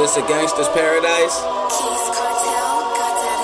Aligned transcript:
This 0.00 0.16
a 0.16 0.22
gangster's 0.22 0.68
paradise? 0.70 1.36
Keys 1.68 2.08
Cartel 2.16 2.88
got 2.96 3.14
that 3.20 3.36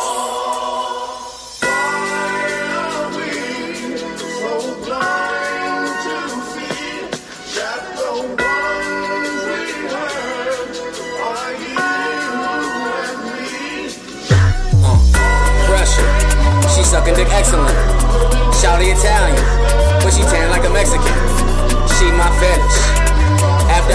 pressure. 15.67 16.09
She 16.75 16.83
sucking 16.83 17.17
dick 17.17 17.29
excellent. 17.33 17.77
Shouty 18.57 18.97
Italian, 18.97 19.37
but 20.01 20.11
she 20.11 20.23
tan 20.23 20.49
like 20.49 20.65
a 20.65 20.71
Mexican. 20.71 21.05
She 21.99 22.11
my 22.13 22.31
fetish. 22.41 23.06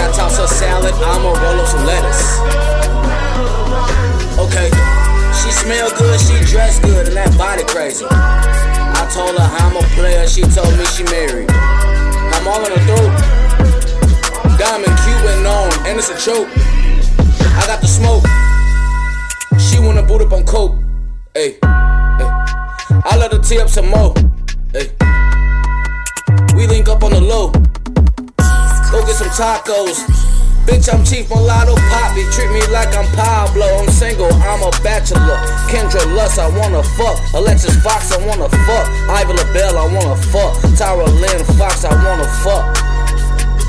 I 0.00 0.10
toss 0.14 0.38
her 0.38 0.46
salad, 0.46 0.94
I'ma 0.94 1.32
roll 1.32 1.60
up 1.60 1.68
some 1.68 1.84
lettuce. 1.84 2.40
Okay, 4.38 4.70
she 5.36 5.50
smell 5.52 5.90
good, 5.96 6.18
she 6.20 6.40
dress 6.50 6.80
good, 6.80 7.08
and 7.08 7.16
that 7.16 7.36
body 7.36 7.64
crazy. 7.64 8.06
I 8.08 9.08
told 9.12 9.36
her 9.36 9.48
I'm 9.60 9.76
a 9.76 9.82
player, 9.94 10.26
she 10.26 10.42
told 10.42 10.72
me 10.76 10.84
she 10.86 11.04
married. 11.04 11.50
I'm 11.50 12.48
all 12.48 12.64
in 12.64 12.72
her 12.72 12.84
throat. 12.88 13.12
Diamond 14.58 14.96
Cuban 15.04 15.46
on, 15.46 15.86
and 15.86 15.98
it's 15.98 16.08
a 16.08 16.18
choke. 16.18 16.48
I 17.54 17.66
got 17.66 17.80
the 17.80 17.88
smoke. 17.88 18.24
She 19.60 19.78
wanna 19.78 20.02
boot 20.02 20.22
up 20.22 20.32
on 20.32 20.44
coke. 20.44 20.80
Hey, 21.34 21.58
hey. 21.60 22.30
I 23.04 23.16
let 23.18 23.32
her 23.32 23.38
tee 23.38 23.60
up 23.60 23.68
some 23.68 23.90
more. 23.90 24.14
Hey. 24.72 24.90
We 26.56 26.66
link 26.66 26.88
up 26.88 27.02
on 27.02 27.12
the 27.12 27.20
low. 27.20 27.52
Go 28.92 29.00
get 29.06 29.16
some 29.16 29.32
tacos. 29.32 30.04
Bitch, 30.68 30.86
I'm 30.92 31.02
Chief 31.02 31.28
Mulatto 31.28 31.74
Poppy. 31.90 32.22
Treat 32.30 32.52
me 32.52 32.60
like 32.68 32.94
I'm 32.94 33.08
Pablo. 33.16 33.66
I'm 33.80 33.88
single, 33.88 34.32
I'm 34.44 34.62
a 34.62 34.70
bachelor. 34.84 35.40
Kendra 35.66 36.04
Lust, 36.14 36.38
I 36.38 36.46
wanna 36.46 36.82
fuck. 36.94 37.18
Alexis 37.34 37.74
Fox, 37.82 38.12
I 38.12 38.24
wanna 38.26 38.48
fuck. 38.48 38.86
Ivy 39.10 39.32
LaBelle, 39.32 39.78
I 39.78 39.86
wanna 39.92 40.16
fuck. 40.30 40.54
Tyra 40.78 41.08
Lynn 41.08 41.44
Fox, 41.58 41.84
I 41.84 41.92
wanna 42.04 42.28
fuck. 42.44 42.76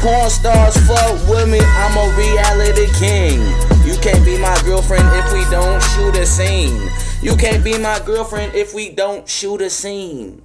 Porn 0.04 0.30
stars 0.30 0.76
fuck 0.86 1.16
with 1.30 1.50
me, 1.50 1.60
I'm 1.60 1.96
a 1.98 2.16
reality 2.16 2.92
king. 3.00 3.40
You 3.88 3.96
can't 4.02 4.24
be 4.26 4.38
my 4.38 4.62
girlfriend 4.66 5.08
if 5.14 5.34
we 5.34 5.50
don't 5.50 5.82
shoot 5.82 6.16
a 6.18 6.26
scene. 6.26 6.92
You 7.22 7.36
can't 7.38 7.64
be 7.64 7.78
my 7.78 8.00
girlfriend 8.06 8.54
if 8.54 8.74
we 8.74 8.90
don't 8.90 9.28
shoot 9.28 9.62
a 9.62 9.70
scene. 9.70 10.44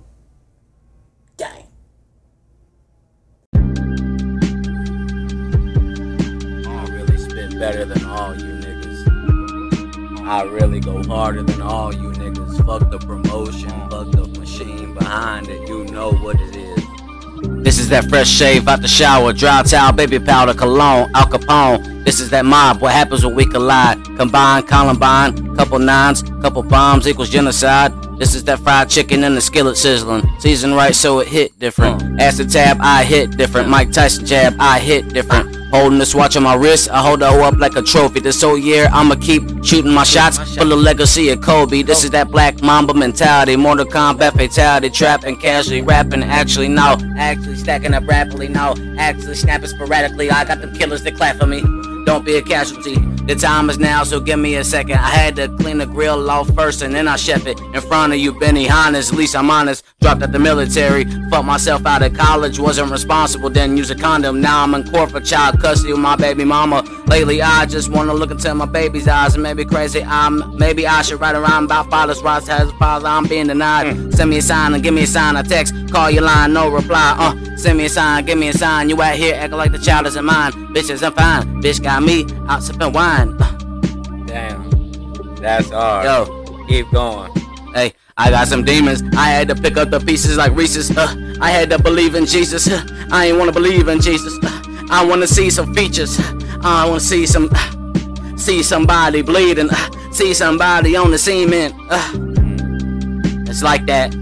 Dang. 1.37 1.68
Better 7.59 7.84
than 7.84 8.05
all 8.05 8.34
you 8.37 8.45
niggas. 8.45 10.27
I 10.27 10.42
really 10.45 10.78
go 10.78 11.03
harder 11.03 11.42
than 11.42 11.61
all 11.61 11.92
you 11.92 12.11
niggas. 12.12 12.65
Fuck 12.65 12.91
the 12.91 12.98
promotion, 12.98 13.70
fuck 13.91 14.11
the 14.12 14.27
machine 14.39 14.95
behind 14.95 15.48
it. 15.48 15.69
You 15.69 15.84
know 15.87 16.12
what 16.12 16.41
it 16.41 16.55
is. 16.55 17.65
This 17.65 17.78
is 17.78 17.89
that 17.89 18.09
fresh 18.09 18.28
shave 18.28 18.69
out 18.69 18.81
the 18.81 18.89
shower, 18.89 19.33
dry 19.33 19.62
towel, 19.62 19.92
baby 19.92 20.19
powder, 20.19 20.55
cologne, 20.55 21.11
Al 21.15 21.27
Capone. 21.27 22.05
This 22.05 22.20
is 22.20 22.31
that 22.31 22.45
mob. 22.45 22.81
What 22.81 22.92
happens 22.92 23.25
when 23.25 23.34
we 23.34 23.45
collide? 23.45 24.03
Combine, 24.17 24.62
Columbine, 24.62 25.56
couple 25.56 25.78
nines, 25.78 26.22
couple 26.41 26.62
bombs 26.62 27.09
equals 27.09 27.28
genocide. 27.28 27.93
This 28.19 28.34
is 28.34 28.45
that 28.45 28.61
fried 28.61 28.89
chicken 28.89 29.25
in 29.25 29.34
the 29.34 29.41
skillet 29.41 29.77
sizzling. 29.77 30.22
Seasoned 30.41 30.77
right 30.77 30.95
so 30.95 31.20
it 31.20 31.28
hit 31.28 31.59
different. 31.59 32.21
Acid 32.21 32.50
tab, 32.50 32.78
I 32.81 33.04
hit 33.04 33.37
different. 33.37 33.69
Mike 33.69 33.93
Tyson 33.93 34.25
jab, 34.25 34.54
I 34.59 34.78
hit 34.78 35.12
different. 35.12 35.47
Holding 35.71 35.99
this 35.99 36.15
watch 36.15 36.37
on 36.37 36.45
my 36.45 36.55
wrist, 36.55 36.89
I 36.91 37.03
hold 37.03 37.21
her 37.21 37.43
up 37.43 37.59
like 37.59 37.77
a 37.77 37.83
trophy. 37.83 38.21
This 38.21 38.41
whole 38.41 38.56
year, 38.56 38.89
I'ma 38.91 39.17
keep 39.17 39.43
shooting 39.62 39.93
my 39.93 40.05
shots 40.05 40.39
for 40.56 40.65
the 40.65 40.77
legacy 40.77 41.29
of 41.29 41.43
Kobe. 41.43 41.83
This 41.83 42.05
is 42.05 42.11
that 42.11 42.31
black 42.31 42.62
mamba 42.62 42.95
mentality. 42.95 43.55
Mortal 43.56 43.84
Kombat 43.84 44.33
fatality, 44.37 44.89
trapping 44.89 45.37
casually, 45.37 45.83
rapping 45.83 46.23
actually 46.23 46.69
now. 46.69 46.97
Actually 47.19 47.57
stacking 47.57 47.93
up 47.93 48.07
rapidly 48.07 48.49
now. 48.49 48.75
Actually 48.99 49.34
snapping 49.34 49.69
sporadically. 49.69 50.31
I 50.31 50.45
got 50.45 50.61
them 50.61 50.75
killers 50.75 51.03
that 51.03 51.17
clap 51.17 51.37
for 51.37 51.47
me. 51.47 51.62
Don't 52.09 52.25
be 52.25 52.37
a 52.37 52.43
casualty. 52.43 52.95
The 53.27 53.35
time 53.35 53.69
is 53.69 53.79
now, 53.79 54.03
so 54.03 54.19
give 54.19 54.39
me 54.39 54.55
a 54.55 54.65
second. 54.65 54.95
I 54.95 55.11
had 55.11 55.37
to 55.37 55.47
clean 55.59 55.77
the 55.77 55.85
grill 55.85 56.31
off 56.31 56.49
first 56.55 56.81
and 56.81 56.95
then 56.95 57.07
I 57.07 57.17
chef 57.17 57.47
it. 57.47 57.61
In 57.61 57.83
front 57.83 58.15
of 58.15 58.19
you, 58.19 58.33
Benihana's, 58.33 59.13
at 59.13 59.19
least 59.19 59.37
I'm 59.37 59.51
honest. 59.51 59.85
Dropped 60.01 60.23
out 60.23 60.33
the 60.33 60.39
military, 60.39 61.05
fucked 61.29 61.45
myself 61.45 61.85
out 61.85 62.03
of 62.03 62.17
college, 62.17 62.59
wasn't 62.59 62.91
responsible, 62.91 63.51
didn't 63.51 63.77
use 63.77 63.91
a 63.91 63.95
condom. 63.95 64.41
Now 64.41 64.63
I'm 64.63 64.73
in 64.73 64.91
court 64.91 65.11
for 65.11 65.21
child 65.21 65.61
custody 65.61 65.93
with 65.93 66.01
my 66.01 66.17
baby 66.17 66.47
mama. 66.47 66.83
Lately, 67.09 67.43
I 67.43 67.67
just 67.67 67.93
wanna 67.93 68.15
look 68.15 68.31
into 68.31 68.55
my 68.55 68.65
baby's 68.65 69.07
eyes 69.07 69.35
and 69.35 69.43
maybe 69.43 69.67
crazy. 69.67 70.03
I'm 70.03 70.57
maybe 70.57 70.87
I 70.87 71.03
should 71.03 71.21
write 71.21 71.37
around 71.37 71.65
about 71.65 71.91
father's 71.91 72.23
rights 72.23 72.49
as 72.49 72.71
a 72.71 72.73
father. 72.79 73.07
I'm 73.07 73.25
being 73.25 73.49
denied. 73.49 74.15
Send 74.15 74.31
me 74.31 74.39
a 74.39 74.43
sign 74.43 74.73
and 74.73 74.83
give 74.83 74.95
me 74.95 75.03
a 75.03 75.07
sign. 75.07 75.37
I 75.37 75.43
text, 75.43 75.75
call 75.93 76.11
your 76.11 76.23
line, 76.23 76.55
no 76.55 76.71
reply. 76.71 77.17
Uh, 77.19 77.47
send 77.59 77.79
me 77.79 77.85
a 77.87 77.89
sign, 77.89 78.25
give 78.25 78.39
me 78.39 78.49
a 78.49 78.53
sign. 78.53 78.89
You 78.89 79.01
out 79.03 79.17
here 79.17 79.35
acting 79.35 79.59
like 79.59 79.73
the 79.73 79.79
child 79.79 80.07
isn't 80.07 80.25
mine. 80.25 80.53
Bitches, 80.75 81.03
I'm 81.03 81.13
fine. 81.13 81.63
Bitch 81.63 81.83
got 81.83 82.03
me 82.03 82.25
out 82.49 82.63
sipping 82.63 82.93
wine. 82.93 83.37
Damn. 84.27 84.69
That's 85.37 85.71
hard. 85.71 86.05
Yo, 86.05 86.67
Keep 86.69 86.91
going. 86.91 87.33
Hey, 87.75 87.95
I 88.17 88.31
got 88.31 88.47
some 88.49 88.65
demons. 88.65 89.03
I 89.17 89.31
had 89.31 89.49
to 89.49 89.55
pick 89.55 89.77
up 89.77 89.91
the 89.91 90.01
pieces 90.01 90.37
like 90.37 90.53
Reese's. 90.53 90.97
Uh, 90.97 91.15
I 91.41 91.51
had 91.51 91.71
to 91.71 91.83
believe 91.83 92.15
in 92.15 92.27
Jesus. 92.27 92.69
Uh, 92.69 92.85
I 93.11 93.27
ain't 93.27 93.39
wanna 93.39 93.53
believe 93.53 93.89
in 93.89 94.01
Jesus. 94.01 94.39
Uh, 94.43 94.87
I 94.91 95.05
wanna 95.05 95.27
see 95.27 95.49
some 95.49 95.75
features. 95.75 96.19
I 96.63 96.87
wanna 96.87 97.01
see 97.01 97.27
some, 97.27 97.49
uh, 97.53 98.37
see 98.37 98.63
somebody 98.63 99.23
bleeding. 99.23 99.71
Uh, 99.71 100.13
see 100.13 100.35
somebody 100.35 100.97
on 100.97 101.11
the 101.11 101.19
cement. 101.19 101.75
Uh, 101.89 102.13
it's 103.49 103.63
like 103.63 103.87
that. 103.87 104.15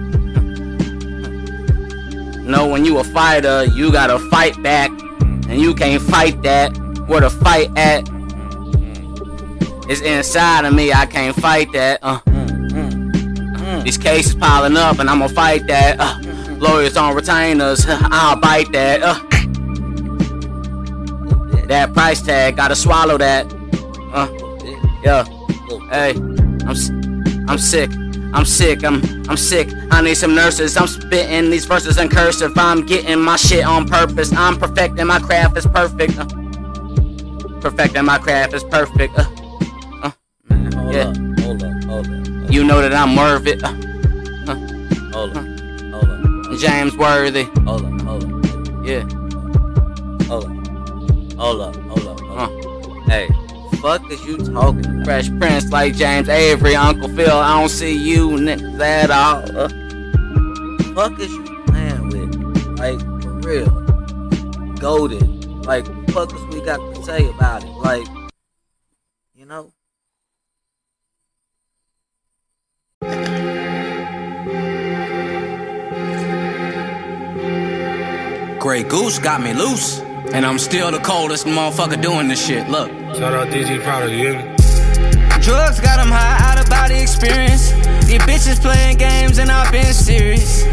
Know 2.46 2.68
when 2.68 2.84
you 2.84 2.98
a 2.98 3.04
fighter, 3.04 3.64
you 3.64 3.90
gotta 3.90 4.18
fight 4.30 4.62
back, 4.62 4.90
and 5.20 5.60
you 5.60 5.74
can't 5.74 6.00
fight 6.00 6.42
that. 6.42 6.76
Where 7.08 7.20
the 7.20 7.30
fight 7.30 7.76
at? 7.76 8.08
It's 9.90 10.00
inside 10.00 10.64
of 10.64 10.72
me. 10.72 10.92
I 10.92 11.06
can't 11.06 11.34
fight 11.36 11.72
that. 11.72 11.98
Uh. 12.02 12.20
These 13.82 13.98
cases 13.98 14.34
piling 14.34 14.76
up, 14.76 14.98
and 14.98 15.08
I'ma 15.08 15.28
fight 15.28 15.66
that. 15.68 15.96
Uh, 16.00 16.18
lawyers 16.58 16.96
on 16.96 17.14
retainers, 17.14 17.84
I'll 17.88 18.36
bite 18.36 18.72
that. 18.72 19.00
Uh, 19.02 19.14
that 21.66 21.92
price 21.92 22.22
tag, 22.22 22.56
gotta 22.56 22.74
swallow 22.74 23.18
that. 23.18 23.46
Uh, 24.12 24.28
yeah. 25.04 25.24
Hey, 25.90 26.14
I'm, 26.66 27.48
I'm 27.48 27.58
sick. 27.58 27.90
I'm 28.34 28.44
sick. 28.44 28.84
I'm, 28.84 29.02
I'm 29.28 29.36
sick. 29.36 29.68
I 29.90 30.02
need 30.02 30.16
some 30.16 30.34
nurses. 30.34 30.76
I'm 30.76 30.86
spitting 30.86 31.50
these 31.50 31.64
verses 31.64 31.98
in 31.98 32.08
cursive. 32.08 32.52
I'm 32.56 32.84
getting 32.84 33.20
my 33.20 33.36
shit 33.36 33.64
on 33.64 33.86
purpose. 33.88 34.32
I'm 34.34 34.56
perfecting 34.58 35.06
my 35.06 35.18
craft. 35.20 35.56
It's 35.56 35.66
perfect. 35.66 36.18
Uh, 36.18 36.26
perfecting 37.60 38.04
my 38.04 38.18
craft 38.18 38.52
is 38.54 38.64
perfect. 38.64 39.18
Uh, 39.18 39.24
uh, 40.02 40.10
Man, 40.50 40.72
hold 40.72 40.94
Yeah. 40.94 41.02
up. 41.08 41.16
Hold 41.40 41.62
up. 41.62 41.84
Hold 41.84 42.06
up. 42.08 42.52
you 42.52 42.64
know 42.64 42.80
that 42.82 42.92
I'm 42.92 43.16
worth 43.16 43.46
it. 43.46 43.62
Uh, 43.64 43.72
Hold 45.12 45.36
up. 45.36 45.46
Hold 45.46 46.10
up. 46.10 46.58
James 46.58 46.96
Worthy. 46.96 47.44
Hold 47.64 47.84
up. 47.86 48.00
Hold 48.02 48.24
up. 48.24 48.86
Yeah. 48.86 49.02
Hold 50.28 50.44
up. 50.44 50.66
Hold 51.38 51.60
up. 51.62 51.76
Hold 51.76 52.06
up. 52.08 52.20
Hold 52.20 52.38
Uh. 52.38 52.44
up. 52.44 53.08
Hey, 53.08 53.28
fuck 53.76 54.10
is 54.10 54.24
you 54.24 54.36
talking? 54.38 55.04
Fresh 55.04 55.28
Prince 55.38 55.70
like 55.70 55.94
James 55.94 56.28
Avery, 56.28 56.74
Uncle 56.74 57.08
Phil. 57.08 57.30
I 57.30 57.60
don't 57.60 57.68
see 57.68 57.96
you 57.96 58.30
niggas 58.30 58.80
at 58.80 59.10
all. 59.10 59.44
Uh, 59.56 59.68
fuck 60.94 61.18
is 61.20 61.32
you 61.32 61.62
playing 61.66 62.08
with? 62.08 62.78
Like, 62.78 63.00
for 63.22 63.32
real. 63.46 63.70
Goaded. 64.78 65.46
Like, 65.66 65.86
fuck 66.10 66.32
is 66.34 66.44
we 66.46 66.60
got 66.62 66.78
to 66.78 67.02
say 67.04 67.28
about 67.30 67.64
it? 67.64 67.68
Like, 67.68 68.06
you 69.34 69.46
know? 69.46 69.72
Grey 78.58 78.82
Goose 78.82 79.18
got 79.18 79.40
me 79.40 79.54
loose. 79.54 80.00
And 80.32 80.44
I'm 80.44 80.58
still 80.58 80.90
the 80.90 80.98
coldest 80.98 81.46
motherfucker 81.46 82.02
doing 82.02 82.26
this 82.28 82.44
shit. 82.44 82.68
Look. 82.68 82.90
Shout 83.16 83.32
out 83.32 83.48
DG 83.48 83.82
Product, 83.82 84.12
you? 84.12 84.32
Drugs 85.40 85.80
got 85.80 85.96
them 85.96 86.12
high, 86.12 86.36
out 86.52 86.60
of 86.60 86.68
body 86.68 86.96
experience. 86.96 87.72
These 88.04 88.20
bitches 88.28 88.60
playing 88.60 88.98
games 88.98 89.38
and 89.38 89.50
I've 89.50 89.72
been 89.72 89.94
serious. 89.94 90.64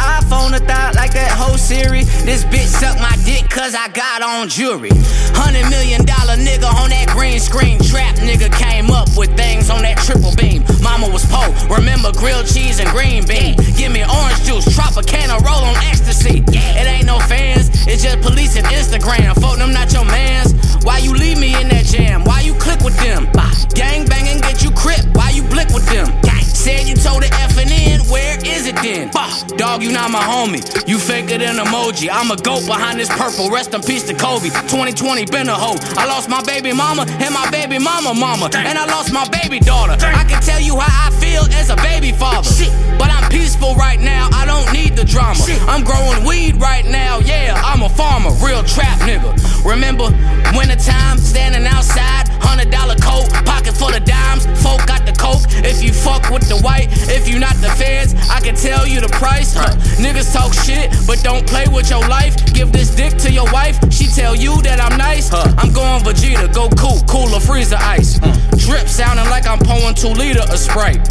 iPhone 0.00 0.56
a 0.56 0.60
thought 0.64 0.94
like 0.96 1.12
that 1.12 1.36
whole 1.36 1.58
series. 1.58 2.08
This 2.24 2.44
bitch 2.44 2.72
suck 2.72 2.96
my 2.96 3.12
dick 3.26 3.44
cause 3.50 3.74
I 3.74 3.88
got 3.88 4.22
on 4.22 4.48
jewelry. 4.48 4.88
Hundred 5.36 5.68
million 5.68 6.06
dollar 6.06 6.40
nigga 6.40 6.64
on 6.80 6.88
that 6.88 7.12
green 7.12 7.38
screen 7.38 7.78
trap 7.78 8.16
nigga 8.16 8.48
came 8.56 8.88
up 8.90 9.08
with 9.14 9.36
things 9.36 9.68
on 9.68 9.82
that 9.82 9.98
triple 9.98 10.32
beam. 10.34 10.61
Mama 10.82 11.08
was 11.08 11.24
poor. 11.26 11.48
Remember 11.70 12.12
grilled 12.12 12.46
cheese 12.46 12.80
and 12.80 12.88
green 12.90 13.24
bean. 13.26 13.56
Give 13.78 13.92
me 13.92 14.02
orange 14.02 14.42
juice, 14.44 14.66
Tropicana, 14.66 15.40
roll 15.40 15.62
on 15.64 15.76
ecstasy. 15.86 16.42
It 16.48 16.86
ain't 16.86 17.06
no 17.06 17.18
fans, 17.20 17.70
it's 17.86 18.02
just 18.02 18.20
police 18.20 18.56
and 18.56 18.66
Instagram. 18.66 19.40
Folk 19.40 19.58
them 19.58 19.72
not 19.72 19.92
your 19.92 20.04
mans. 20.04 20.52
Why 20.84 20.98
you 20.98 21.14
leave 21.14 21.38
me 21.38 21.54
in 21.60 21.68
that 21.68 21.86
jam? 21.86 22.24
Why 22.24 22.40
you 22.40 22.54
click 22.54 22.80
with 22.80 22.98
them? 22.98 23.30
Gang 23.74 24.04
banging 24.06 24.40
get 24.40 24.62
you 24.62 24.70
crip. 24.72 25.04
Why 25.14 25.30
you 25.30 25.42
blick 25.44 25.68
with 25.68 25.86
them? 25.86 26.06
Gang 26.22 26.41
Said 26.62 26.86
you 26.86 26.94
told 26.94 27.24
the 27.24 27.30
F 27.42 27.58
and 27.58 27.72
N, 27.72 28.06
where 28.06 28.38
is 28.46 28.68
it 28.68 28.76
then? 28.76 29.10
Bah, 29.10 29.34
dog, 29.56 29.82
you 29.82 29.90
not 29.90 30.12
my 30.12 30.22
homie. 30.22 30.62
You 30.86 30.96
faker 30.96 31.36
than 31.36 31.56
emoji. 31.56 32.08
I'm 32.08 32.30
a 32.30 32.36
goat 32.36 32.64
behind 32.66 33.00
this 33.00 33.08
purple. 33.08 33.50
Rest 33.50 33.74
in 33.74 33.82
peace 33.82 34.04
to 34.04 34.14
Kobe. 34.14 34.46
2020 34.70 35.26
been 35.26 35.48
a 35.48 35.56
hoe. 35.58 35.74
I 35.98 36.06
lost 36.06 36.28
my 36.28 36.40
baby 36.44 36.72
mama 36.72 37.04
and 37.18 37.34
my 37.34 37.50
baby 37.50 37.80
mama 37.80 38.14
mama. 38.14 38.48
And 38.54 38.78
I 38.78 38.86
lost 38.86 39.12
my 39.12 39.26
baby 39.42 39.58
daughter. 39.58 39.98
I 39.98 40.22
can 40.22 40.40
tell 40.40 40.60
you 40.60 40.78
how 40.78 41.08
I 41.08 41.10
feel 41.18 41.42
as 41.50 41.68
a 41.70 41.76
baby 41.82 42.12
father. 42.12 42.48
But 42.96 43.10
I'm 43.10 43.28
peaceful 43.28 43.74
right 43.74 43.98
now. 43.98 44.28
I 44.32 44.46
don't 44.46 44.72
need 44.72 44.94
the 44.94 45.04
drama. 45.04 45.42
I'm 45.66 45.82
growing 45.82 46.24
weed 46.24 46.62
right 46.62 46.86
now. 46.86 47.18
Yeah, 47.18 47.60
I'm 47.64 47.82
a 47.82 47.88
farmer. 47.88 48.30
Real 48.38 48.62
trap 48.62 49.00
nigga. 49.00 49.34
Remember 49.66 50.14
wintertime 50.54 51.18
standing 51.18 51.66
outside? 51.66 52.31
Hundred 52.62 52.78
dollar 52.78 52.94
coat, 53.02 53.26
pocket 53.44 53.74
full 53.74 53.92
of 53.92 54.04
dimes. 54.04 54.46
Folk 54.62 54.86
got 54.86 55.04
the 55.04 55.10
coke. 55.18 55.42
If 55.66 55.82
you 55.82 55.92
fuck 55.92 56.30
with 56.30 56.46
the 56.48 56.62
white, 56.62 56.86
if 57.10 57.26
you 57.26 57.40
not 57.40 57.56
the 57.56 57.66
fans, 57.74 58.14
I 58.30 58.38
can 58.38 58.54
tell 58.54 58.86
you 58.86 59.00
the 59.00 59.08
price. 59.08 59.54
Huh. 59.54 59.74
Niggas 59.98 60.32
talk 60.32 60.54
shit, 60.54 60.94
but 61.04 61.24
don't 61.24 61.44
play 61.44 61.66
with 61.66 61.90
your 61.90 62.06
life. 62.06 62.38
Give 62.54 62.70
this 62.70 62.94
dick 62.94 63.18
to 63.26 63.32
your 63.32 63.50
wife, 63.50 63.82
she 63.90 64.06
tell 64.06 64.36
you 64.36 64.62
that 64.62 64.78
I'm 64.80 64.96
nice. 64.96 65.28
Huh. 65.28 65.52
I'm 65.58 65.72
going 65.72 66.04
Vegeta, 66.04 66.54
go 66.54 66.68
cool, 66.78 67.02
cooler, 67.10 67.40
freezer 67.40 67.82
ice. 67.82 68.18
Hmm. 68.22 68.30
Drip 68.58 68.86
sounding 68.86 69.26
like 69.26 69.44
I'm 69.48 69.58
pouring 69.58 69.96
two 69.96 70.14
liter 70.14 70.46
of 70.46 70.58
Sprite. 70.58 71.02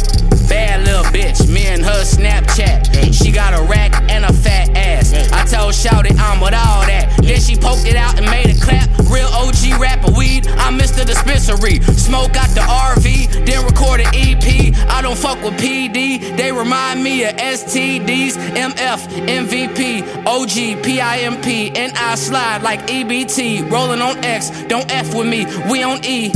Bad 0.48 0.86
little 0.86 1.04
bitch, 1.12 1.52
me 1.52 1.66
and 1.66 1.84
her 1.84 2.00
Snapchat. 2.00 3.12
She 3.12 3.30
got 3.30 3.52
a 3.52 3.62
rack 3.68 3.92
and 4.10 4.24
a 4.24 4.32
fat 4.32 4.70
ass. 4.74 5.12
I 5.32 5.44
told 5.44 5.74
Shouty 5.74 6.16
I'm 6.18 6.40
with 6.40 6.54
all 6.54 6.80
that. 6.88 7.12
Then 7.22 7.40
she 7.40 7.56
poked 7.56 7.84
it 7.84 7.96
out 7.96 8.16
and 8.16 8.24
made 8.24 8.48
a 8.48 8.58
clap. 8.58 8.88
Real 9.12 9.28
OG 9.28 9.78
rapper 9.78 10.10
weed, 10.16 10.48
I 10.48 10.70
missed 10.70 10.96
the 10.96 11.04
dispensary. 11.42 11.80
Smoke 11.94 12.32
got 12.32 12.48
the 12.50 12.60
RV, 12.60 13.46
then 13.46 13.64
record 13.64 14.00
an 14.00 14.08
EP. 14.14 14.74
I 14.88 15.02
don't 15.02 15.16
fuck 15.16 15.42
with 15.42 15.54
PD, 15.54 16.36
they 16.36 16.52
remind 16.52 17.02
me 17.02 17.24
of 17.24 17.36
STDs. 17.36 18.36
MF, 18.52 19.00
MVP, 19.26 20.26
OG, 20.26 20.82
PIMP, 20.82 21.76
and 21.76 21.92
I 21.96 22.14
slide 22.14 22.62
like 22.62 22.80
EBT. 22.86 23.70
Rolling 23.70 24.00
on 24.00 24.22
X, 24.24 24.50
don't 24.64 24.90
F 24.92 25.14
with 25.14 25.26
me, 25.26 25.46
we 25.70 25.82
on 25.82 26.04
E. 26.04 26.30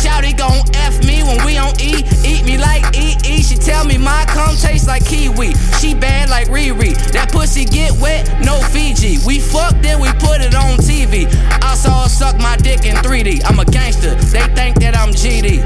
Shouty 0.00 0.36
gon' 0.36 0.64
F 0.74 1.04
me 1.04 1.22
when 1.22 1.44
we 1.44 1.58
on 1.58 1.74
E. 1.80 2.04
Eat 2.24 2.44
me 2.44 2.56
like 2.56 2.96
EE. 2.96 3.42
She 3.42 3.56
tell 3.56 3.84
me 3.84 3.98
my 3.98 4.24
cum 4.28 4.56
tastes 4.56 4.86
like 4.86 5.04
kiwi. 5.04 5.52
She 5.78 5.94
bad 5.94 6.19
like 6.40 6.48
Riri. 6.48 6.94
That 7.12 7.32
pussy 7.32 7.64
get 7.64 7.92
wet, 8.00 8.24
no 8.44 8.60
Fiji. 8.72 9.18
We 9.26 9.40
fuck, 9.40 9.74
then 9.82 10.00
we 10.00 10.08
put 10.14 10.40
it 10.40 10.54
on 10.54 10.78
TV. 10.78 11.28
I 11.62 11.74
saw 11.74 12.04
her 12.04 12.08
suck 12.08 12.38
my 12.38 12.56
dick 12.56 12.84
in 12.84 12.96
3D. 12.96 13.42
I'm 13.44 13.58
a 13.58 13.64
gangster, 13.64 14.14
they 14.14 14.46
think 14.54 14.80
that 14.80 14.96
I'm 14.96 15.10
GD. 15.10 15.60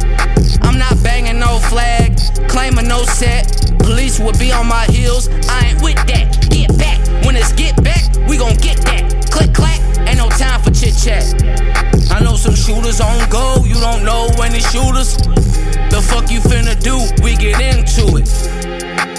I'm 0.63 0.79
not 0.79 1.01
banging 1.03 1.39
no 1.39 1.59
flag, 1.71 2.19
claiming 2.49 2.89
no 2.89 3.03
set. 3.03 3.75
Police 3.79 4.19
would 4.19 4.39
be 4.39 4.51
on 4.53 4.67
my 4.67 4.87
heels. 4.87 5.29
I 5.49 5.71
ain't 5.71 5.83
with 5.83 6.01
that. 6.07 6.49
Get 6.51 6.77
back. 6.79 6.99
When 7.25 7.37
it's 7.37 7.53
get 7.53 7.77
back, 7.83 8.03
we 8.29 8.37
gon' 8.37 8.57
get 8.57 8.79
that. 8.83 9.31
Click 9.31 9.53
clack, 9.55 9.81
ain't 10.09 10.19
no 10.19 10.29
time 10.31 10.61
for 10.63 10.71
chit 10.71 10.97
chat. 10.97 11.94
I 12.15 12.21
know 12.23 12.37
some 12.37 12.55
shooters 12.55 13.01
on 13.01 13.29
go, 13.29 13.65
you 13.65 13.75
don't 13.75 14.05
know 14.05 14.29
any 14.39 14.61
shooters. 14.61 15.17
The 15.91 15.99
fuck 15.99 16.31
you 16.31 16.39
finna 16.39 16.79
do? 16.79 16.95
We 17.25 17.35
get 17.35 17.59
into 17.59 18.07
it. 18.23 18.31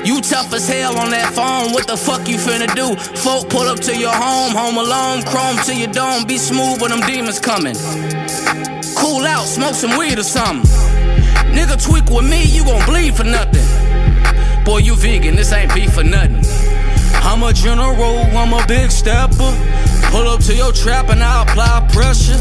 You 0.08 0.22
tough 0.22 0.54
as 0.54 0.70
hell 0.70 0.98
on 0.98 1.10
that 1.10 1.34
phone, 1.34 1.74
what 1.74 1.88
the 1.88 1.98
fuck 1.98 2.26
you 2.30 2.38
finna 2.38 2.74
do? 2.74 2.96
Folk 3.20 3.50
pull 3.50 3.68
up 3.68 3.82
to 3.82 3.98
your 3.98 4.14
home, 4.14 4.56
home 4.56 4.78
alone, 4.78 5.24
chrome 5.24 5.58
to 5.66 5.76
your 5.76 5.92
dome, 5.92 6.24
be 6.24 6.38
smooth 6.38 6.80
when 6.80 6.92
them 6.92 7.02
demons 7.02 7.38
coming. 7.38 7.76
Cool 8.96 9.28
out, 9.28 9.44
smoke 9.44 9.76
some 9.76 9.98
weed 9.98 10.18
or 10.18 10.24
something. 10.24 10.64
Nigga 11.52 11.76
tweak 11.76 12.10
with 12.10 12.30
me, 12.30 12.46
you 12.46 12.64
gon' 12.64 12.86
bleed 12.86 13.14
for 13.14 13.26
nothing. 13.26 13.66
Boy, 14.64 14.78
you 14.78 14.96
vegan, 14.96 15.36
this 15.36 15.52
ain't 15.52 15.74
beef 15.76 15.92
for 15.94 16.06
nothing. 16.06 16.65
I'm 17.26 17.42
a 17.42 17.52
general, 17.52 18.18
I'm 18.38 18.54
a 18.54 18.64
big 18.68 18.92
stepper. 18.92 19.52
Pull 20.12 20.28
up 20.28 20.42
to 20.44 20.56
your 20.56 20.72
trap 20.72 21.10
and 21.10 21.24
I 21.24 21.42
apply 21.42 21.88
pressure. 21.92 22.38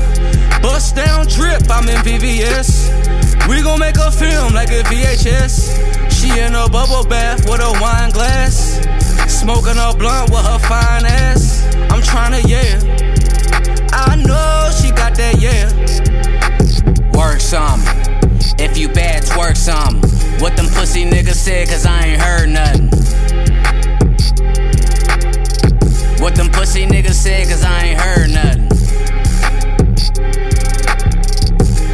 Bust 0.61 0.95
down 0.95 1.27
drip, 1.27 1.63
I'm 1.71 1.89
in 1.89 1.97
VVS. 2.05 3.49
We 3.49 3.63
gon' 3.63 3.81
make 3.81 3.97
a 3.97 4.11
film 4.11 4.53
like 4.53 4.69
a 4.69 4.83
VHS. 4.85 6.13
She 6.13 6.39
in 6.39 6.55
a 6.55 6.69
bubble 6.69 7.09
bath 7.09 7.49
with 7.49 7.61
a 7.61 7.79
wine 7.81 8.11
glass. 8.11 8.81
Smoking 9.27 9.79
a 9.79 9.97
blunt 9.97 10.31
with 10.31 10.45
her 10.45 10.59
fine 10.59 11.07
ass. 11.07 11.65
I'm 11.91 12.01
tryna, 12.01 12.47
yeah. 12.47 12.79
I 13.93 14.17
know 14.17 14.71
she 14.81 14.91
got 14.91 15.15
that, 15.17 15.41
yeah. 15.41 15.69
Work 17.19 17.41
some. 17.41 17.81
If 18.59 18.77
you 18.77 18.89
bad, 18.89 19.23
twerk 19.23 19.57
some. 19.57 20.01
What 20.41 20.57
them 20.57 20.67
pussy 20.67 21.05
niggas 21.05 21.35
said, 21.35 21.69
cause 21.69 21.87
I 21.87 22.05
ain't 22.05 22.21
heard 22.23 22.51
nothing. 22.51 22.91
What 26.25 26.37
them 26.37 26.49
pussy 26.49 26.87
niggas 26.87 27.13
said, 27.13 27.47
cause 27.49 27.63
I 27.63 27.85
ain't 27.85 28.01
heard 28.01 28.31
nothing. 28.31 28.65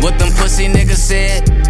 What 0.00 0.20
them 0.20 0.30
pussy 0.36 0.68
niggas 0.68 0.98
said. 0.98 1.69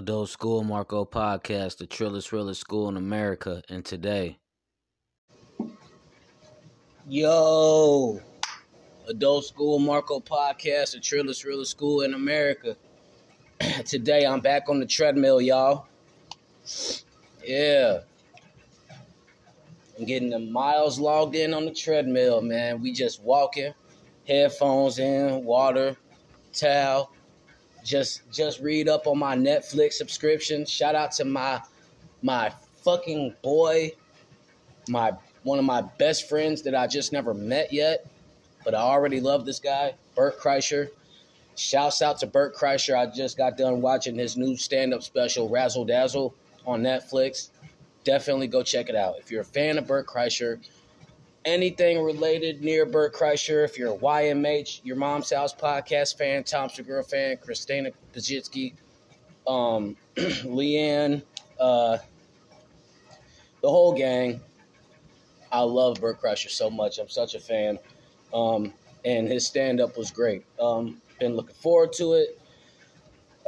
Adult 0.00 0.30
School 0.30 0.64
Marco 0.64 1.04
Podcast, 1.04 1.76
the 1.76 1.86
trillest, 1.86 2.32
realest 2.32 2.58
school 2.58 2.88
in 2.88 2.96
America, 2.96 3.62
and 3.68 3.84
today. 3.84 4.38
Yo, 7.06 8.18
Adult 9.08 9.44
School 9.44 9.78
Marco 9.78 10.18
Podcast, 10.18 10.92
the 10.92 11.00
trillest, 11.00 11.44
realest 11.44 11.72
school 11.72 12.00
in 12.00 12.14
America. 12.14 12.78
today 13.84 14.24
I'm 14.24 14.40
back 14.40 14.70
on 14.70 14.80
the 14.80 14.86
treadmill, 14.86 15.38
y'all. 15.38 15.86
Yeah. 17.44 17.98
I'm 19.98 20.06
getting 20.06 20.30
the 20.30 20.38
miles 20.38 20.98
logged 20.98 21.36
in 21.36 21.52
on 21.52 21.66
the 21.66 21.74
treadmill, 21.74 22.40
man. 22.40 22.80
We 22.80 22.94
just 22.94 23.22
walking, 23.22 23.74
headphones 24.26 24.98
in, 24.98 25.44
water, 25.44 25.94
towel 26.54 27.12
just 27.84 28.30
just 28.32 28.60
read 28.60 28.88
up 28.88 29.06
on 29.06 29.18
my 29.18 29.36
Netflix 29.36 29.94
subscription. 29.94 30.64
Shout 30.64 30.94
out 30.94 31.12
to 31.12 31.24
my 31.24 31.60
my 32.22 32.52
fucking 32.84 33.34
boy, 33.42 33.92
my 34.88 35.12
one 35.42 35.58
of 35.58 35.64
my 35.64 35.82
best 35.82 36.28
friends 36.28 36.62
that 36.62 36.74
I 36.74 36.86
just 36.86 37.12
never 37.12 37.32
met 37.34 37.72
yet, 37.72 38.06
but 38.64 38.74
I 38.74 38.78
already 38.78 39.20
love 39.20 39.46
this 39.46 39.58
guy, 39.58 39.94
Bert 40.14 40.38
Kreischer. 40.38 40.88
Shouts 41.56 42.00
out 42.02 42.18
to 42.20 42.26
Bert 42.26 42.54
Kreischer. 42.54 42.96
I 42.96 43.06
just 43.06 43.36
got 43.36 43.56
done 43.56 43.80
watching 43.80 44.14
his 44.14 44.36
new 44.36 44.56
stand-up 44.56 45.02
special, 45.02 45.48
Razzle 45.48 45.84
Dazzle, 45.84 46.34
on 46.66 46.82
Netflix. 46.82 47.50
Definitely 48.04 48.46
go 48.46 48.62
check 48.62 48.88
it 48.88 48.94
out. 48.94 49.16
If 49.18 49.30
you're 49.30 49.42
a 49.42 49.44
fan 49.44 49.76
of 49.76 49.86
Bert 49.86 50.06
Kreischer, 50.06 50.58
anything 51.44 52.02
related 52.02 52.62
near 52.62 52.86
Bert 52.86 53.14
Kreischer, 53.14 53.64
if 53.64 53.78
you're 53.78 53.94
a 53.94 53.98
YMH, 53.98 54.80
your 54.84 54.96
mom's 54.96 55.32
house 55.32 55.54
podcast 55.54 56.18
fan, 56.18 56.44
Tom 56.44 56.68
Segura 56.68 57.02
fan, 57.02 57.36
Christina 57.38 57.90
Pazsitzky, 58.12 58.74
um, 59.46 59.96
Leanne, 60.16 61.22
uh, 61.58 61.98
the 63.62 63.68
whole 63.68 63.92
gang. 63.92 64.40
I 65.52 65.60
love 65.60 66.00
Bert 66.00 66.20
Kreischer 66.20 66.50
so 66.50 66.70
much. 66.70 66.98
I'm 66.98 67.08
such 67.08 67.34
a 67.34 67.40
fan. 67.40 67.78
Um, 68.32 68.72
and 69.04 69.26
his 69.26 69.46
stand 69.46 69.80
up 69.80 69.96
was 69.96 70.10
great. 70.10 70.44
Um, 70.60 71.00
been 71.18 71.34
looking 71.34 71.56
forward 71.56 71.92
to 71.94 72.14
it. 72.14 72.40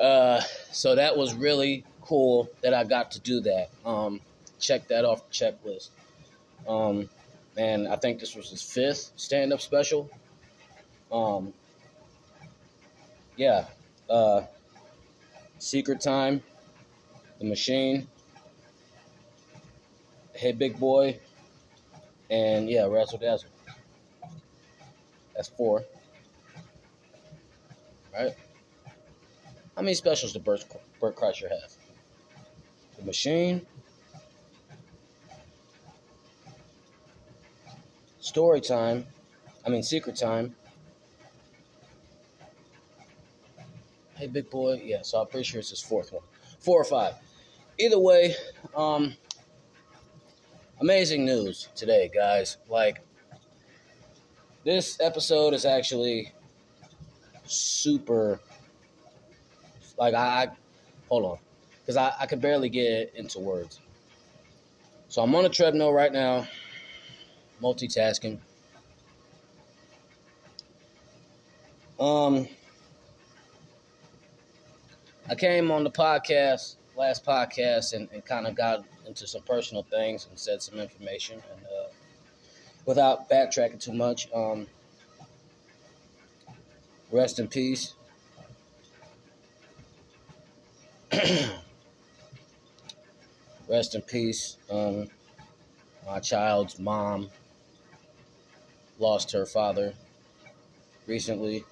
Uh, 0.00 0.40
so 0.72 0.94
that 0.94 1.16
was 1.16 1.34
really 1.34 1.84
cool 2.00 2.50
that 2.62 2.74
I 2.74 2.84
got 2.84 3.12
to 3.12 3.20
do 3.20 3.40
that. 3.40 3.70
Um, 3.84 4.20
check 4.58 4.88
that 4.88 5.04
off 5.04 5.28
the 5.28 5.32
checklist. 5.32 5.90
Um, 6.66 7.08
and 7.56 7.88
I 7.88 7.96
think 7.96 8.20
this 8.20 8.34
was 8.34 8.50
his 8.50 8.62
fifth 8.62 9.12
stand-up 9.16 9.60
special. 9.60 10.10
Um, 11.10 11.52
yeah, 13.36 13.66
uh, 14.08 14.42
Secret 15.58 16.00
Time, 16.00 16.42
The 17.38 17.44
Machine, 17.44 18.08
Hey 20.34 20.52
Big 20.52 20.78
Boy, 20.78 21.20
and 22.30 22.68
yeah, 22.68 22.86
Razzle 22.86 23.18
Dazzle. 23.18 23.50
That's 25.34 25.48
four, 25.48 25.84
right? 28.12 28.34
How 29.76 29.82
many 29.82 29.94
specials 29.94 30.32
did 30.32 30.44
Bert, 30.44 30.64
Bert 31.00 31.16
Kreischer 31.16 31.48
have? 31.48 31.72
The 32.98 33.04
machine. 33.04 33.66
Story 38.22 38.60
time. 38.60 39.04
I 39.66 39.68
mean, 39.68 39.82
secret 39.82 40.14
time. 40.14 40.54
Hey, 44.14 44.28
big 44.28 44.48
boy. 44.48 44.80
Yeah, 44.84 45.02
so 45.02 45.20
I'm 45.20 45.26
pretty 45.26 45.42
sure 45.42 45.58
it's 45.58 45.70
his 45.70 45.82
fourth 45.82 46.12
one. 46.12 46.22
Four 46.60 46.80
or 46.80 46.84
five. 46.84 47.14
Either 47.78 47.98
way, 47.98 48.36
um, 48.76 49.16
amazing 50.80 51.24
news 51.24 51.66
today, 51.74 52.12
guys. 52.14 52.58
Like, 52.68 53.00
this 54.64 55.00
episode 55.00 55.52
is 55.52 55.64
actually 55.64 56.32
super. 57.44 58.38
Like, 59.98 60.14
I. 60.14 60.46
Hold 61.08 61.24
on. 61.24 61.38
Because 61.80 61.96
I, 61.96 62.14
I 62.20 62.26
could 62.26 62.40
barely 62.40 62.68
get 62.68 63.14
into 63.16 63.40
words. 63.40 63.80
So 65.08 65.22
I'm 65.22 65.34
on 65.34 65.44
a 65.44 65.48
treadmill 65.48 65.92
right 65.92 66.12
now, 66.12 66.46
multitasking. 67.62 68.38
Um, 72.00 72.48
I 75.28 75.36
came 75.36 75.70
on 75.70 75.84
the 75.84 75.90
podcast, 75.90 76.74
last 76.96 77.24
podcast, 77.24 77.94
and, 77.94 78.08
and 78.12 78.24
kind 78.24 78.46
of 78.48 78.56
got 78.56 78.84
into 79.06 79.26
some 79.26 79.42
personal 79.42 79.84
things 79.84 80.26
and 80.28 80.36
said 80.38 80.60
some 80.62 80.80
information. 80.80 81.40
And 81.54 81.64
uh, 81.64 81.88
without 82.86 83.30
backtracking 83.30 83.80
too 83.80 83.92
much, 83.92 84.28
um, 84.34 84.66
rest 87.12 87.38
in 87.38 87.46
peace. 87.46 87.94
rest 93.68 93.94
in 93.94 94.02
peace. 94.02 94.56
Um, 94.68 95.08
my 96.04 96.18
child's 96.18 96.80
mom 96.80 97.30
lost 99.02 99.32
her 99.32 99.44
father 99.44 99.92
recently. 101.06 101.64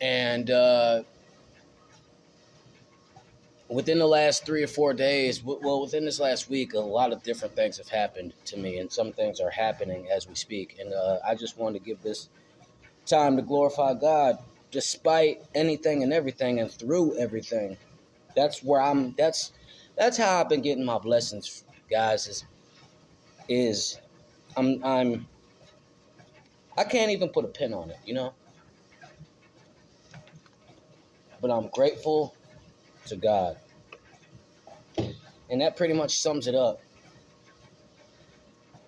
And 0.00 0.50
uh, 0.50 1.02
within 3.68 3.98
the 3.98 4.06
last 4.06 4.44
three 4.44 4.62
or 4.62 4.66
four 4.68 4.92
days, 4.92 5.42
well, 5.42 5.80
within 5.80 6.04
this 6.04 6.20
last 6.20 6.50
week, 6.50 6.74
a 6.74 6.78
lot 6.78 7.12
of 7.12 7.22
different 7.22 7.54
things 7.54 7.78
have 7.78 7.88
happened 7.88 8.32
to 8.46 8.56
me, 8.56 8.78
and 8.78 8.90
some 8.92 9.12
things 9.12 9.40
are 9.40 9.50
happening 9.50 10.08
as 10.10 10.28
we 10.28 10.34
speak. 10.34 10.76
And 10.80 10.92
uh, 10.92 11.18
I 11.26 11.34
just 11.34 11.56
wanted 11.56 11.78
to 11.78 11.84
give 11.84 12.02
this 12.02 12.28
time 13.06 13.36
to 13.36 13.42
glorify 13.42 13.94
God, 13.94 14.38
despite 14.70 15.42
anything 15.54 16.02
and 16.02 16.12
everything, 16.12 16.60
and 16.60 16.70
through 16.70 17.16
everything. 17.16 17.76
That's 18.36 18.62
where 18.62 18.80
I'm. 18.80 19.14
That's 19.16 19.52
that's 19.96 20.16
how 20.16 20.40
I've 20.40 20.48
been 20.48 20.62
getting 20.62 20.84
my 20.84 20.98
blessings, 20.98 21.64
guys. 21.90 22.26
Is 22.28 22.44
is 23.48 23.98
I'm 24.58 24.84
I'm 24.84 25.28
I 26.76 26.84
can't 26.84 27.12
even 27.12 27.28
put 27.28 27.44
a 27.44 27.48
pin 27.48 27.72
on 27.72 27.90
it, 27.90 27.98
you 28.04 28.14
know. 28.14 28.34
But 31.40 31.50
I'm 31.52 31.68
grateful 31.68 32.34
to 33.06 33.16
God. 33.16 33.56
And 35.50 35.60
that 35.60 35.76
pretty 35.76 35.94
much 35.94 36.18
sums 36.18 36.46
it 36.48 36.54
up. 36.54 36.80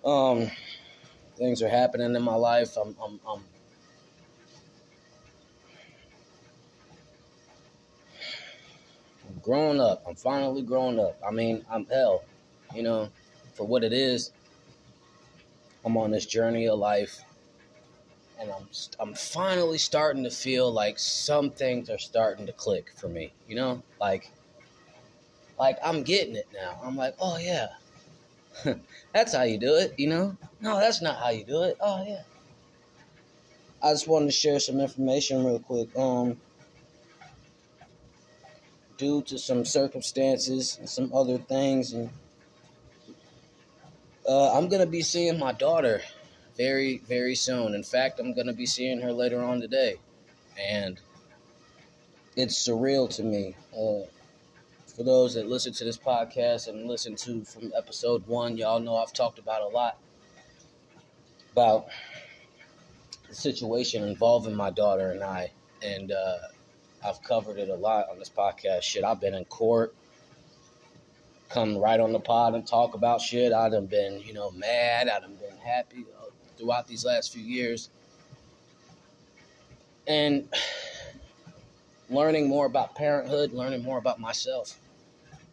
Um, 0.05 0.51
things 1.37 1.63
are 1.63 1.69
happening 1.69 2.15
in 2.15 2.23
my 2.23 2.35
life. 2.35 2.77
I'm, 2.77 2.97
I'm, 3.03 3.21
I'm 3.29 3.45
I'm 9.29 9.39
growing 9.43 9.81
up. 9.81 10.03
I'm 10.09 10.17
finally 10.17 10.63
growing 10.63 10.99
up. 10.99 11.19
I 11.27 11.31
mean, 11.31 11.65
I'm 11.71 11.87
hell, 11.87 12.25
you 12.75 12.83
know, 12.83 13.11
for 13.55 13.67
what 13.67 13.85
it 13.85 13.93
is. 13.93 14.33
I'm 15.85 15.97
on 15.97 16.11
this 16.11 16.27
journey 16.27 16.69
of 16.69 16.79
life, 16.79 17.25
and 18.39 18.51
I'm 18.51 18.69
I'm 18.99 19.15
finally 19.15 19.79
starting 19.79 20.25
to 20.25 20.31
feel 20.31 20.71
like 20.71 20.99
some 20.99 21.51
things 21.51 21.89
are 21.91 21.99
starting 21.99 22.47
to 22.47 22.53
click 22.53 22.93
for 22.97 23.09
me. 23.09 23.33
You 23.49 23.57
know, 23.57 23.83
like 24.01 24.31
like 25.59 25.79
I'm 25.83 26.03
getting 26.03 26.37
it 26.37 26.49
now. 26.53 26.81
I'm 26.83 26.97
like, 26.97 27.15
oh 27.21 27.39
yeah, 27.39 27.69
that's 29.15 29.35
how 29.35 29.43
you 29.43 29.59
do 29.59 29.75
it. 29.77 29.95
You 29.99 30.09
know, 30.09 30.37
no, 30.61 30.79
that's 30.79 31.03
not 31.03 31.19
how 31.19 31.31
you 31.31 31.45
do 31.45 31.63
it. 31.63 31.77
Oh 31.81 32.05
yeah. 32.07 32.23
I 33.83 33.93
just 33.93 34.07
wanted 34.07 34.27
to 34.27 34.33
share 34.33 34.61
some 34.61 34.79
information 34.79 35.45
real 35.45 35.59
quick. 35.59 35.97
Um, 35.97 36.37
due 38.99 39.23
to 39.23 39.39
some 39.39 39.65
circumstances 39.65 40.77
and 40.79 40.87
some 40.89 41.11
other 41.15 41.39
things, 41.39 41.95
and 41.95 42.11
uh, 44.31 44.57
I'm 44.57 44.69
gonna 44.69 44.87
be 44.87 45.03
seeing 45.03 45.41
my 45.41 45.51
daughter 45.51 46.03
very, 46.57 46.99
very 46.99 47.35
soon. 47.35 47.75
In 47.75 47.83
fact, 47.83 48.21
I'm 48.21 48.33
gonna 48.33 48.53
be 48.53 48.65
seeing 48.65 49.01
her 49.01 49.13
later 49.13 49.43
on 49.43 49.61
today, 49.61 49.97
and 50.57 51.01
it's 52.37 52.55
surreal 52.55 53.13
to 53.17 53.25
me. 53.25 53.57
Uh, 53.75 54.07
for 54.87 55.03
those 55.03 55.35
that 55.35 55.49
listen 55.49 55.73
to 55.73 55.85
this 55.85 55.99
podcast 55.99 56.69
and 56.69 56.87
listen 56.87 57.17
to 57.17 57.45
from 57.45 57.73
episode 57.77 58.25
one, 58.29 58.57
y'all 58.57 58.79
know 58.79 58.97
I've 58.97 59.13
talked 59.13 59.41
about 59.41 59.63
a 59.63 59.69
lot 59.69 59.99
about 61.51 61.89
the 63.29 63.35
situation 63.35 64.05
involving 64.05 64.55
my 64.55 64.71
daughter 64.71 65.11
and 65.11 65.25
I, 65.25 65.51
and 65.83 66.13
uh, 66.13 66.37
I've 67.05 67.21
covered 67.25 67.59
it 67.59 67.69
a 67.69 67.75
lot 67.75 68.09
on 68.09 68.21
this 68.21 68.31
podcast. 68.31 68.83
Shit, 68.83 69.03
I've 69.03 69.21
been 69.21 69.35
in 69.35 69.45
court, 69.47 69.93
come 71.51 71.77
right 71.77 72.01
on 72.01 72.13
the 72.13 72.21
pod 72.21 72.55
and 72.55 72.67
talk 72.67 72.95
about 72.95 73.21
shit. 73.21 73.53
I 73.53 73.69
done 73.69 73.87
been, 73.87 74.21
you 74.21 74.33
know, 74.33 74.51
mad. 74.53 75.09
I 75.09 75.21
done 75.21 75.35
been 75.35 75.59
happy 75.59 76.07
throughout 76.57 76.87
these 76.87 77.05
last 77.05 77.33
few 77.33 77.43
years, 77.43 77.91
and 80.07 80.49
learning 82.11 82.49
more 82.49 82.67
about 82.67 82.95
parenthood, 82.95 83.53
learning 83.53 83.83
more 83.83 83.99
about 83.99 84.21
myself, 84.21 84.79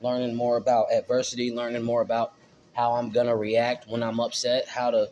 learning 0.02 0.36
more 0.36 0.58
about 0.58 0.92
adversity, 0.94 1.52
learning 1.52 1.84
more 1.84 2.02
about 2.02 2.34
how 2.74 2.94
I'm 2.94 3.10
gonna 3.10 3.36
react 3.36 3.88
when 3.88 4.04
I'm 4.04 4.20
upset, 4.20 4.68
how 4.68 4.92
to 4.92 5.10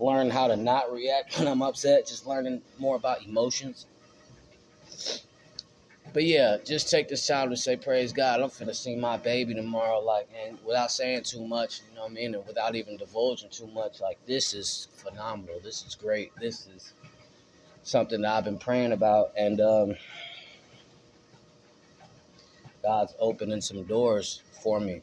learn 0.00 0.30
how 0.30 0.48
to 0.48 0.56
not 0.56 0.92
react 0.92 1.38
when 1.38 1.46
I'm 1.46 1.62
upset, 1.62 2.06
just 2.06 2.26
learning 2.26 2.62
more 2.78 2.96
about 2.96 3.24
emotions. 3.24 3.86
But 6.14 6.24
yeah, 6.24 6.58
just 6.64 6.88
take 6.88 7.08
this 7.08 7.26
time 7.26 7.50
to 7.50 7.56
say 7.56 7.76
praise 7.76 8.12
God. 8.12 8.40
I'm 8.40 8.48
finna 8.48 8.72
see 8.74 8.94
my 8.94 9.16
baby 9.16 9.52
tomorrow, 9.52 9.98
like, 9.98 10.28
and 10.46 10.56
without 10.64 10.92
saying 10.92 11.24
too 11.24 11.44
much, 11.44 11.80
you 11.88 11.96
know 11.96 12.02
what 12.02 12.12
I 12.12 12.14
mean, 12.14 12.36
and 12.36 12.46
without 12.46 12.76
even 12.76 12.96
divulging 12.96 13.50
too 13.50 13.66
much, 13.66 14.00
like, 14.00 14.24
this 14.24 14.54
is 14.54 14.86
phenomenal. 14.94 15.58
This 15.62 15.84
is 15.84 15.96
great. 15.96 16.30
This 16.40 16.68
is 16.68 16.92
something 17.82 18.22
that 18.22 18.30
I've 18.32 18.44
been 18.44 18.58
praying 18.58 18.92
about, 18.92 19.32
and 19.36 19.60
um, 19.60 19.96
God's 22.80 23.14
opening 23.18 23.60
some 23.60 23.82
doors 23.82 24.40
for 24.62 24.78
me. 24.78 25.02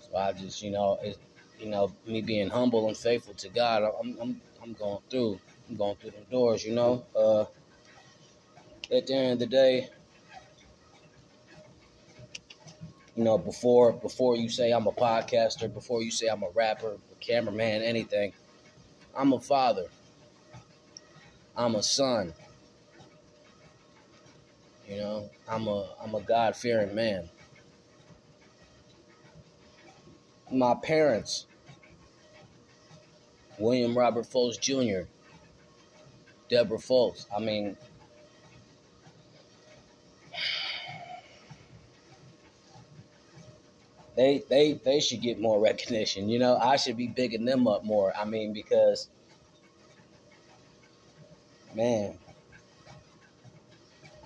So 0.00 0.16
I 0.16 0.32
just, 0.32 0.62
you 0.62 0.70
know, 0.70 0.98
it, 1.02 1.18
you 1.60 1.66
know, 1.66 1.92
me 2.06 2.22
being 2.22 2.48
humble 2.48 2.88
and 2.88 2.96
faithful 2.96 3.34
to 3.34 3.50
God, 3.50 3.82
I'm, 4.00 4.16
I'm, 4.18 4.40
I'm 4.62 4.72
going 4.72 5.00
through, 5.10 5.38
I'm 5.68 5.76
going 5.76 5.96
through 5.96 6.12
the 6.12 6.30
doors, 6.30 6.64
you 6.64 6.74
know. 6.74 7.04
Uh, 7.14 7.44
at 8.92 9.06
the 9.06 9.14
end 9.14 9.32
of 9.32 9.38
the 9.38 9.46
day, 9.46 9.88
you 13.16 13.24
know, 13.24 13.38
before 13.38 13.92
before 13.92 14.36
you 14.36 14.48
say 14.48 14.70
I'm 14.70 14.86
a 14.86 14.92
podcaster, 14.92 15.72
before 15.72 16.02
you 16.02 16.10
say 16.10 16.28
I'm 16.28 16.42
a 16.42 16.50
rapper, 16.54 16.92
a 17.12 17.14
cameraman, 17.20 17.82
anything, 17.82 18.32
I'm 19.16 19.32
a 19.32 19.40
father. 19.40 19.86
I'm 21.56 21.74
a 21.74 21.82
son. 21.82 22.34
You 24.86 24.98
know, 24.98 25.30
I'm 25.48 25.66
a 25.66 25.88
I'm 26.02 26.14
a 26.14 26.20
God 26.20 26.54
fearing 26.54 26.94
man. 26.94 27.28
My 30.52 30.74
parents, 30.74 31.46
William 33.58 33.98
Robert 33.98 34.26
Fultz 34.26 34.60
Jr., 34.60 35.08
Deborah 36.48 36.78
Fultz. 36.78 37.26
I 37.34 37.40
mean, 37.40 37.76
they 44.16 44.42
they 44.48 44.74
they 44.84 45.00
should 45.00 45.20
get 45.20 45.40
more 45.40 45.60
recognition. 45.70 46.28
You 46.28 46.38
know, 46.38 46.56
I 46.56 46.76
should 46.76 46.96
be 46.96 47.08
bigging 47.08 47.44
them 47.44 47.68
up 47.68 47.84
more. 47.84 48.12
I 48.16 48.24
mean, 48.24 48.52
because 48.52 49.08
man, 51.74 52.18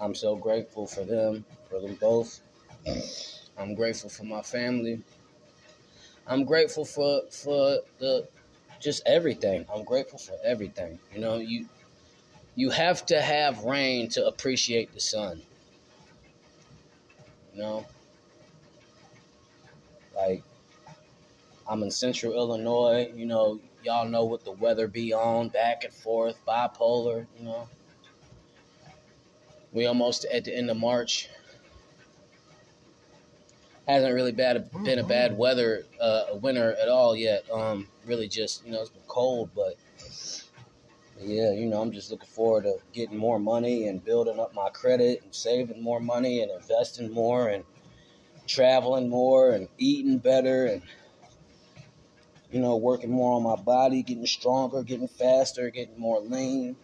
I'm 0.00 0.14
so 0.14 0.37
grateful 0.37 0.87
for 0.87 1.04
them, 1.04 1.44
for 1.68 1.80
them 1.80 1.97
both. 1.97 2.40
I'm 3.59 3.75
grateful 3.75 4.09
for 4.09 4.25
my 4.25 4.42
family. 4.42 5.02
I'm 6.26 6.44
grateful 6.44 6.85
for 6.85 7.23
for 7.30 7.80
the 7.99 8.28
just 8.80 9.02
everything. 9.06 9.66
I'm 9.73 9.85
grateful 9.85 10.18
for 10.18 10.37
everything. 10.44 10.99
You 11.12 11.20
know, 11.20 11.38
you 11.38 11.68
you 12.54 12.70
have 12.70 13.04
to 13.06 13.20
have 13.20 13.64
rain 13.64 14.09
to 14.11 14.26
appreciate 14.26 14.92
the 14.94 15.00
sun. 15.00 15.42
You 17.52 17.62
know, 17.62 17.87
like 20.21 20.43
I'm 21.69 21.83
in 21.83 21.91
Central 21.91 22.33
Illinois. 22.33 23.12
You 23.15 23.27
know, 23.27 23.61
y'all 23.85 24.09
know 24.09 24.25
what 24.25 24.45
the 24.45 24.53
weather 24.53 24.89
be 24.89 25.12
on, 25.12 25.49
back 25.49 25.85
and 25.85 25.93
forth, 25.93 26.37
bipolar. 26.47 27.27
You 27.39 27.45
know, 27.45 27.69
we 29.73 29.87
almost 29.87 30.25
at 30.27 30.45
the 30.45 30.57
end 30.57 30.71
of 30.71 30.77
March. 30.77 31.29
Hasn't 33.89 34.15
really 34.15 34.33
bad 34.33 34.71
been 34.85 35.00
a 35.00 35.05
bad 35.05 35.37
weather 35.37 35.85
uh, 36.00 36.25
a 36.31 36.37
winter 36.37 36.77
at 36.81 36.89
all 36.89 37.17
yet. 37.17 37.50
Um, 37.50 37.89
really 38.07 38.29
just 38.29 38.65
you 38.65 38.73
know 38.73 38.83
it's 38.83 38.91
been 38.91 39.03
cold, 39.09 39.50
but 39.55 39.77
yeah, 41.21 41.53
you 41.53 41.67
know 41.67 41.81
I'm 41.81 41.91
just 41.91 42.11
looking 42.11 42.29
forward 42.29 42.65
to 42.65 42.77
getting 42.93 43.17
more 43.17 43.41
money 43.41 43.89
and 43.89 44.05
building 44.05 44.39
up 44.39 44.55
my 44.55 44.69
credit 44.71 45.23
and 45.25 45.35
saving 45.35 45.83
more 45.83 45.99
money 45.99 46.43
and 46.43 46.53
investing 46.53 47.12
more 47.12 47.49
and 47.49 47.65
traveling 48.50 49.09
more 49.09 49.52
and 49.52 49.69
eating 49.78 50.19
better 50.19 50.66
and 50.66 50.83
you 52.50 52.61
know 52.61 52.76
working 52.76 53.11
more 53.11 53.37
on 53.37 53.42
my 53.45 53.57
body, 53.62 54.02
getting 54.02 54.26
stronger, 54.26 54.83
getting 54.83 55.09
faster, 55.09 55.71
getting 55.71 55.99
more 55.99 56.21
lean. 56.21 56.76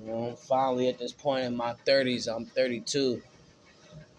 You 0.00 0.06
know, 0.06 0.36
finally 0.36 0.88
at 0.88 0.98
this 0.98 1.12
point 1.12 1.46
in 1.46 1.56
my 1.56 1.74
30s, 1.86 2.28
I'm 2.28 2.44
32. 2.44 3.22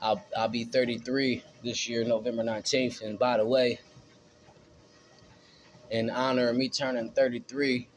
I'll, 0.01 0.24
I'll 0.36 0.48
be 0.48 0.63
33 0.63 1.44
this 1.63 1.88
year, 1.88 2.03
November 2.03 2.44
19th. 2.44 3.03
And 3.03 3.17
by 3.17 3.38
the 3.38 3.46
way, 3.46 3.79
in 5.91 6.10
honor 6.10 6.50
of 6.50 6.58
me 6.58 6.70
turning 6.70 7.12
33, 7.12 7.88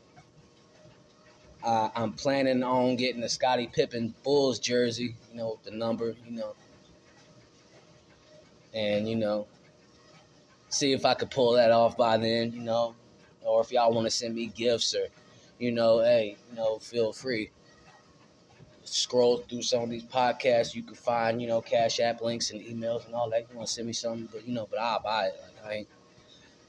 uh, 1.62 1.88
I'm 1.94 2.12
planning 2.12 2.62
on 2.62 2.96
getting 2.96 3.22
the 3.22 3.28
Scottie 3.28 3.66
Pippen 3.66 4.14
Bulls 4.22 4.58
jersey, 4.58 5.16
you 5.30 5.36
know, 5.36 5.58
the 5.64 5.70
number, 5.70 6.14
you 6.26 6.32
know. 6.32 6.54
And, 8.74 9.08
you 9.08 9.16
know, 9.16 9.46
see 10.68 10.92
if 10.92 11.04
I 11.04 11.14
could 11.14 11.30
pull 11.30 11.52
that 11.52 11.70
off 11.70 11.96
by 11.96 12.16
then, 12.16 12.52
you 12.52 12.62
know. 12.62 12.94
Or 13.42 13.60
if 13.62 13.72
y'all 13.72 13.92
want 13.92 14.06
to 14.06 14.10
send 14.10 14.34
me 14.34 14.46
gifts 14.46 14.94
or, 14.94 15.06
you 15.58 15.72
know, 15.72 16.00
hey, 16.00 16.36
you 16.50 16.56
know, 16.56 16.78
feel 16.78 17.12
free 17.12 17.50
scroll 18.90 19.38
through 19.38 19.62
some 19.62 19.82
of 19.82 19.90
these 19.90 20.04
podcasts, 20.04 20.74
you 20.74 20.82
can 20.82 20.94
find, 20.94 21.40
you 21.40 21.48
know, 21.48 21.60
Cash 21.60 22.00
App 22.00 22.20
links 22.20 22.50
and 22.50 22.60
emails 22.60 23.06
and 23.06 23.14
all 23.14 23.30
that. 23.30 23.46
You 23.48 23.56
want 23.56 23.68
to 23.68 23.74
send 23.74 23.86
me 23.86 23.92
something, 23.92 24.28
but 24.32 24.46
you 24.46 24.52
know, 24.52 24.66
but 24.68 24.80
I'll 24.80 25.00
buy 25.00 25.26
it. 25.26 25.40
Like 25.40 25.66
I 25.66 25.74
ain't, 25.74 25.88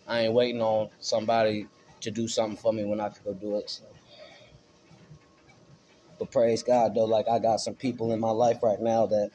I 0.07 0.19
ain't 0.21 0.33
waiting 0.33 0.61
on 0.61 0.89
somebody 0.99 1.67
to 2.01 2.11
do 2.11 2.27
something 2.27 2.57
for 2.57 2.73
me 2.73 2.85
when 2.85 2.99
I 2.99 3.09
could 3.09 3.23
go 3.23 3.33
do 3.33 3.55
it. 3.57 3.69
So. 3.69 3.83
But 6.19 6.31
praise 6.31 6.63
God 6.63 6.93
though, 6.93 7.05
like 7.05 7.27
I 7.27 7.39
got 7.39 7.59
some 7.59 7.75
people 7.75 8.13
in 8.13 8.19
my 8.19 8.31
life 8.31 8.61
right 8.61 8.79
now 8.79 9.07
that, 9.07 9.31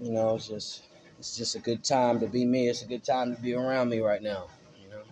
you 0.00 0.10
know, 0.10 0.34
it's 0.34 0.48
just, 0.48 0.82
it's 1.22 1.36
just 1.36 1.54
a 1.54 1.60
good 1.60 1.84
time 1.84 2.18
to 2.18 2.26
be 2.26 2.44
me. 2.44 2.68
It's 2.68 2.82
a 2.82 2.84
good 2.84 3.04
time 3.04 3.36
to 3.36 3.40
be 3.40 3.54
around 3.54 3.88
me 3.88 4.00
right 4.00 4.20
now. 4.20 4.48
You 4.82 4.90
know, 4.90 5.02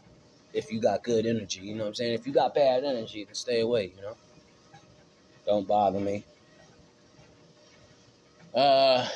if 0.52 0.72
you 0.72 0.80
got 0.80 1.04
good 1.04 1.24
energy, 1.24 1.60
you 1.60 1.76
know 1.76 1.84
what 1.84 1.90
I'm 1.90 1.94
saying. 1.94 2.14
If 2.14 2.26
you 2.26 2.32
got 2.32 2.52
bad 2.52 2.82
energy, 2.82 3.22
then 3.22 3.32
stay 3.32 3.60
away. 3.60 3.92
You 3.94 4.02
know. 4.02 4.16
Don't 5.46 5.68
bother 5.68 6.00
me. 6.00 6.24
Uh, 8.52 9.06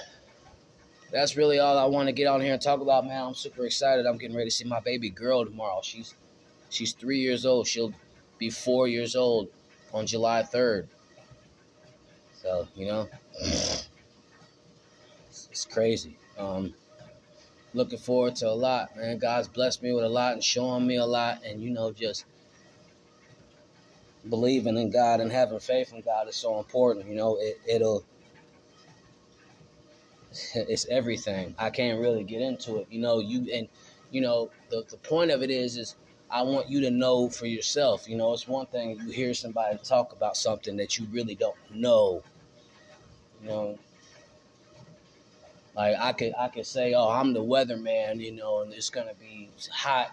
that's 1.10 1.36
really 1.36 1.58
all 1.58 1.76
I 1.76 1.84
want 1.86 2.06
to 2.06 2.12
get 2.12 2.28
on 2.28 2.40
here 2.40 2.52
and 2.52 2.62
talk 2.62 2.80
about, 2.80 3.04
man. 3.04 3.24
I'm 3.24 3.34
super 3.34 3.66
excited. 3.66 4.06
I'm 4.06 4.16
getting 4.16 4.36
ready 4.36 4.50
to 4.50 4.54
see 4.54 4.64
my 4.64 4.78
baby 4.78 5.10
girl 5.10 5.44
tomorrow. 5.44 5.80
She's 5.82 6.14
she's 6.70 6.92
three 6.92 7.18
years 7.18 7.44
old. 7.44 7.66
She'll 7.66 7.92
be 8.38 8.50
four 8.50 8.86
years 8.86 9.16
old 9.16 9.48
on 9.92 10.06
July 10.06 10.44
3rd. 10.44 10.86
So 12.40 12.68
you 12.76 12.86
know, 12.86 13.08
it's, 13.40 13.88
it's 15.50 15.64
crazy. 15.64 16.16
Um, 16.38 16.72
looking 17.74 17.98
forward 17.98 18.36
to 18.36 18.48
a 18.48 18.54
lot, 18.54 18.96
man. 18.96 19.18
God's 19.18 19.48
blessed 19.48 19.82
me 19.82 19.92
with 19.92 20.04
a 20.04 20.08
lot 20.08 20.32
and 20.32 20.42
showing 20.42 20.86
me 20.86 20.96
a 20.96 21.04
lot, 21.04 21.42
and 21.44 21.62
you 21.62 21.70
know, 21.70 21.92
just 21.92 22.24
believing 24.28 24.78
in 24.78 24.90
God 24.90 25.20
and 25.20 25.30
having 25.30 25.58
faith 25.58 25.92
in 25.92 26.00
God 26.00 26.28
is 26.28 26.36
so 26.36 26.58
important. 26.58 27.06
You 27.08 27.16
know, 27.16 27.36
it, 27.38 27.60
it'll 27.68 28.04
it's 30.54 30.86
everything. 30.86 31.54
I 31.58 31.70
can't 31.70 32.00
really 32.00 32.24
get 32.24 32.40
into 32.40 32.78
it. 32.78 32.86
You 32.90 33.00
know, 33.00 33.20
you 33.20 33.52
and 33.52 33.68
you 34.10 34.20
know 34.20 34.50
the 34.70 34.84
the 34.88 34.96
point 34.98 35.30
of 35.30 35.42
it 35.42 35.50
is 35.50 35.76
is 35.76 35.96
I 36.30 36.42
want 36.42 36.68
you 36.68 36.80
to 36.82 36.90
know 36.90 37.28
for 37.28 37.46
yourself. 37.46 38.08
You 38.08 38.16
know, 38.16 38.32
it's 38.32 38.48
one 38.48 38.66
thing 38.66 38.98
you 38.98 39.10
hear 39.10 39.34
somebody 39.34 39.78
talk 39.82 40.12
about 40.12 40.36
something 40.36 40.76
that 40.78 40.98
you 40.98 41.06
really 41.12 41.34
don't 41.34 41.56
know. 41.70 42.22
You 43.42 43.48
know, 43.48 43.78
like 45.76 45.96
I 45.98 46.12
could 46.12 46.32
I 46.38 46.48
could 46.48 46.66
say, 46.66 46.94
oh, 46.94 47.08
I'm 47.08 47.32
the 47.32 47.42
weatherman, 47.42 48.20
you 48.20 48.32
know, 48.32 48.62
and 48.62 48.72
it's 48.72 48.90
gonna 48.90 49.14
be 49.20 49.48
hot 49.70 50.12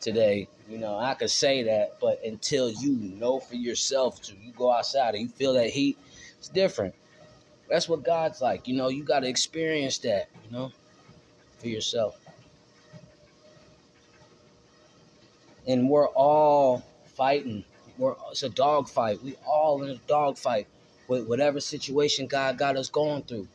today. 0.00 0.48
You 0.68 0.78
know, 0.78 0.98
I 0.98 1.14
could 1.14 1.30
say 1.30 1.62
that, 1.64 1.98
but 2.00 2.22
until 2.24 2.70
you 2.70 2.92
know 2.92 3.40
for 3.40 3.56
yourself, 3.56 4.22
to 4.22 4.32
you 4.36 4.52
go 4.52 4.72
outside 4.72 5.14
and 5.14 5.22
you 5.22 5.28
feel 5.28 5.54
that 5.54 5.70
heat, 5.70 5.98
it's 6.38 6.48
different. 6.48 6.94
That's 7.68 7.88
what 7.88 8.04
God's 8.04 8.40
like. 8.42 8.68
You 8.68 8.76
know, 8.76 8.88
you 8.88 9.04
got 9.04 9.20
to 9.20 9.28
experience 9.28 9.98
that. 9.98 10.28
You 10.44 10.50
know, 10.56 10.72
for 11.62 11.68
yourself. 11.68 12.18
And 15.66 15.88
we're 15.88 16.08
all 16.08 16.82
fighting. 17.14 17.64
We're 17.96 18.16
it's 18.30 18.42
a 18.42 18.48
dog 18.48 18.88
fight. 18.88 19.22
We 19.22 19.36
all 19.46 19.82
in 19.84 19.90
a 19.90 19.96
dog 20.08 20.36
fight 20.36 20.66
with 21.06 21.28
whatever 21.28 21.60
situation 21.60 22.26
God 22.26 22.58
got 22.58 22.76
us 22.76 22.88
going 22.88 23.22
through. 23.22 23.46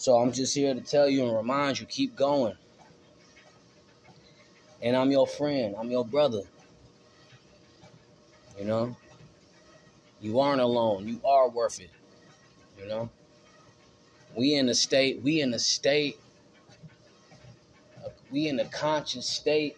So 0.00 0.16
I'm 0.16 0.32
just 0.32 0.54
here 0.54 0.72
to 0.72 0.80
tell 0.80 1.10
you 1.10 1.26
and 1.26 1.36
remind 1.36 1.78
you, 1.78 1.84
keep 1.84 2.16
going. 2.16 2.54
And 4.80 4.96
I'm 4.96 5.10
your 5.10 5.26
friend. 5.26 5.74
I'm 5.78 5.90
your 5.90 6.06
brother. 6.06 6.40
You 8.58 8.64
know? 8.64 8.96
You 10.22 10.40
aren't 10.40 10.62
alone. 10.62 11.06
You 11.06 11.20
are 11.22 11.50
worth 11.50 11.80
it. 11.80 11.90
You 12.78 12.88
know? 12.88 13.10
We 14.34 14.54
in 14.54 14.70
a 14.70 14.74
state, 14.74 15.20
we 15.20 15.42
in 15.42 15.52
a 15.52 15.58
state, 15.58 16.18
we 18.30 18.48
in 18.48 18.58
a 18.58 18.64
conscious 18.64 19.28
state 19.28 19.76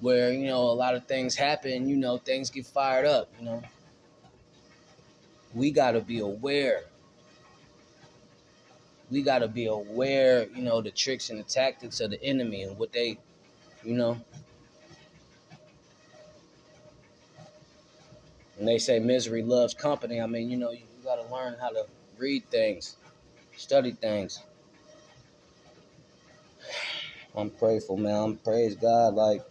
where, 0.00 0.32
you 0.32 0.48
know, 0.48 0.62
a 0.62 0.74
lot 0.74 0.96
of 0.96 1.06
things 1.06 1.36
happen, 1.36 1.88
you 1.88 1.96
know, 1.96 2.18
things 2.18 2.50
get 2.50 2.66
fired 2.66 3.06
up, 3.06 3.30
you 3.38 3.44
know. 3.44 3.62
We 5.54 5.70
gotta 5.70 6.00
be 6.00 6.18
aware. 6.18 6.86
We 9.10 9.22
gotta 9.22 9.48
be 9.48 9.66
aware, 9.66 10.46
you 10.54 10.62
know, 10.62 10.82
the 10.82 10.90
tricks 10.90 11.30
and 11.30 11.38
the 11.38 11.44
tactics 11.44 12.00
of 12.00 12.10
the 12.10 12.22
enemy 12.22 12.62
and 12.64 12.78
what 12.78 12.92
they 12.92 13.18
you 13.84 13.94
know. 13.94 14.20
And 18.58 18.66
they 18.66 18.78
say 18.78 18.98
misery 18.98 19.42
loves 19.42 19.72
company. 19.74 20.20
I 20.20 20.26
mean, 20.26 20.50
you 20.50 20.56
know, 20.56 20.72
you, 20.72 20.80
you 20.98 21.04
got 21.04 21.16
to 21.16 21.32
learn 21.32 21.56
how 21.60 21.70
to 21.70 21.86
read 22.18 22.44
things, 22.50 22.96
study 23.56 23.92
things. 23.92 24.42
I'm 27.36 27.50
grateful, 27.50 27.96
man. 27.96 28.14
I'm 28.16 28.36
praise 28.36 28.74
God. 28.74 29.14
Like 29.14 29.42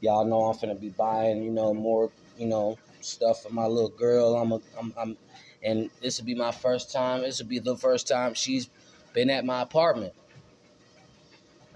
y'all 0.00 0.24
know, 0.24 0.44
I'm 0.46 0.56
finna 0.56 0.80
be 0.80 0.88
buying, 0.88 1.42
you 1.42 1.50
know, 1.50 1.74
more, 1.74 2.10
you 2.38 2.46
know, 2.46 2.78
stuff 3.00 3.42
for 3.42 3.50
my 3.50 3.66
little 3.66 3.90
girl. 3.90 4.36
I'm, 4.36 4.52
a, 4.52 4.60
I'm, 4.78 4.94
I'm, 4.98 5.16
and 5.62 5.90
this 6.00 6.18
will 6.18 6.26
be 6.26 6.34
my 6.34 6.52
first 6.52 6.92
time. 6.92 7.22
This 7.22 7.40
will 7.40 7.48
be 7.48 7.58
the 7.58 7.76
first 7.76 8.08
time 8.08 8.34
she's 8.34 8.68
been 9.12 9.30
at 9.30 9.44
my 9.44 9.62
apartment. 9.62 10.12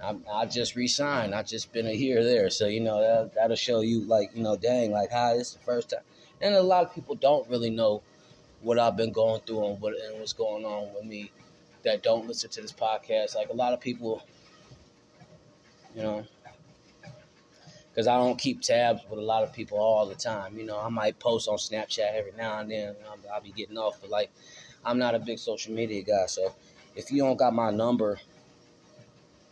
I, 0.03 0.17
I 0.31 0.47
just 0.47 0.77
resigned. 0.77 1.35
I 1.35 1.43
just 1.43 1.73
been 1.73 1.87
a 1.87 1.95
here 1.95 2.23
there, 2.23 2.51
so 2.51 2.67
you 2.67 2.81
know 2.81 3.01
that 3.01 3.35
that'll 3.35 3.57
show 3.57 3.81
you 3.81 4.01
like 4.01 4.31
you 4.35 4.43
know, 4.43 4.57
dang, 4.57 4.91
like 4.91 5.11
hi, 5.11 5.37
this 5.37 5.49
is 5.49 5.55
the 5.55 5.61
first 5.61 5.91
time. 5.91 6.03
And 6.41 6.55
a 6.55 6.63
lot 6.63 6.85
of 6.85 6.95
people 6.95 7.15
don't 7.15 7.49
really 7.49 7.71
know 7.71 8.03
what 8.61 8.79
I've 8.79 8.97
been 8.97 9.13
going 9.13 9.41
through 9.43 9.67
and 9.67 9.81
what 9.81 9.95
and 9.95 10.19
what's 10.19 10.33
going 10.33 10.65
on 10.65 10.93
with 10.95 11.05
me 11.05 11.31
that 11.85 12.03
don't 12.03 12.27
listen 12.27 12.51
to 12.51 12.63
this 12.63 12.73
podcast. 12.73 13.35
Like 13.35 13.51
a 13.51 13.55
lot 13.55 13.73
of 13.73 13.81
people, 13.81 14.23
you 15.95 16.03
know, 16.03 16.27
because 17.95 18.09
I 18.09 18.17
don't 18.17 18.37
keep 18.37 18.61
tabs 18.61 19.03
with 19.09 19.21
a 19.21 19.23
lot 19.23 19.45
of 19.45 19.53
people 19.53 19.79
all 19.79 20.05
the 20.05 20.17
time. 20.17 20.59
You 20.59 20.67
know, 20.67 20.81
I 20.81 20.89
might 20.89 21.17
post 21.21 21.47
on 21.49 21.59
Snapchat 21.59 22.13
every 22.13 22.33
now 22.37 22.59
and 22.59 22.69
then. 22.69 22.97
I'll, 23.09 23.35
I'll 23.35 23.41
be 23.41 23.53
getting 23.53 23.79
off, 23.79 24.01
but 24.01 24.11
like, 24.11 24.33
I'm 24.85 24.99
not 24.99 25.15
a 25.15 25.21
big 25.21 25.39
social 25.39 25.73
media 25.73 26.03
guy. 26.03 26.27
So 26.27 26.53
if 26.97 27.13
you 27.13 27.23
don't 27.23 27.37
got 27.37 27.55
my 27.55 27.71
number 27.71 28.19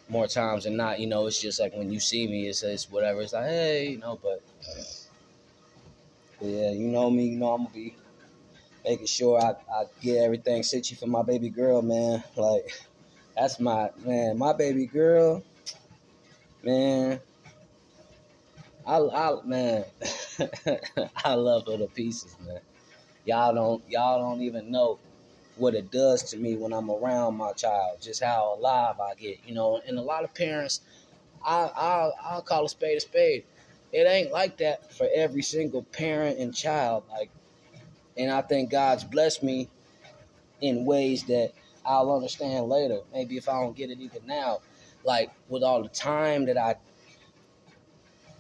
more 0.09 0.27
times 0.27 0.65
than 0.65 0.77
not, 0.77 0.99
you 0.99 1.07
know, 1.07 1.29
it's 1.29 1.41
just 1.41 1.61
like 1.61 1.73
when 1.73 1.93
you 1.93 2.01
see 2.01 2.27
me, 2.27 2.49
it's, 2.49 2.65
it's 2.65 2.91
whatever. 2.91 3.23
It's 3.23 3.33
like, 3.33 3.45
hey, 3.45 3.91
you 3.91 3.99
know, 3.99 4.19
but, 4.21 4.43
but 6.41 6.49
yeah, 6.49 6.73
you 6.73 6.89
know 6.89 7.11
me, 7.11 7.27
you 7.27 7.37
know 7.37 7.55
I'm 7.55 7.63
gonna 7.63 7.75
be 7.75 7.95
making 8.85 9.07
sure 9.07 9.41
I, 9.41 9.51
I 9.73 9.85
get 10.01 10.19
everything 10.19 10.65
you 10.73 10.97
for 10.97 11.07
my 11.07 11.23
baby 11.23 11.49
girl, 11.49 11.81
man. 11.81 12.25
Like, 12.35 12.77
that's 13.37 13.61
my 13.61 13.91
man, 14.05 14.37
my 14.37 14.53
baby 14.53 14.87
girl, 14.87 15.45
man. 16.65 17.21
I, 18.87 18.99
I 18.99 19.43
man, 19.45 19.85
I 21.25 21.35
love 21.35 21.67
to 21.67 21.89
pieces, 21.95 22.37
man. 22.45 22.61
y'all 23.25 23.55
don't 23.55 23.83
y'all 23.89 24.19
don't 24.21 24.43
even 24.43 24.71
know 24.71 24.99
what 25.57 25.75
it 25.75 25.91
does 25.91 26.23
to 26.31 26.37
me 26.37 26.57
when 26.57 26.73
I'm 26.73 26.91
around 26.91 27.37
my 27.37 27.53
child, 27.53 28.01
just 28.01 28.23
how 28.23 28.57
alive 28.59 28.99
I 29.01 29.15
get, 29.15 29.39
you 29.47 29.55
know. 29.55 29.81
And 29.87 29.99
a 29.99 30.03
lot 30.03 30.25
of 30.25 30.35
parents, 30.35 30.81
I 31.45 31.71
I 31.77 32.11
I'll 32.23 32.43
call 32.43 32.65
a 32.65 32.69
spade 32.69 32.97
a 32.97 33.01
spade. 33.01 33.45
It 33.93 34.07
ain't 34.09 34.33
like 34.33 34.57
that 34.59 34.93
for 34.95 35.07
every 35.15 35.43
single 35.43 35.83
parent 35.83 36.39
and 36.39 36.55
child. 36.55 37.05
Like, 37.11 37.31
and 38.17 38.31
I 38.31 38.41
think 38.43 38.71
God's 38.71 39.05
blessed 39.05 39.43
me 39.43 39.69
in 40.63 40.85
ways 40.87 41.25
that 41.25 41.53
I'll 41.85 42.13
understand 42.13 42.69
later. 42.69 43.01
Maybe 43.13 43.37
if 43.37 43.49
I 43.49 43.61
don't 43.61 43.77
get 43.77 43.91
it 43.91 44.01
even 44.01 44.27
now, 44.27 44.61
like 45.05 45.31
with 45.49 45.63
all 45.63 45.83
the 45.83 45.89
time 45.91 46.47
that 46.47 46.57
I 46.57 46.77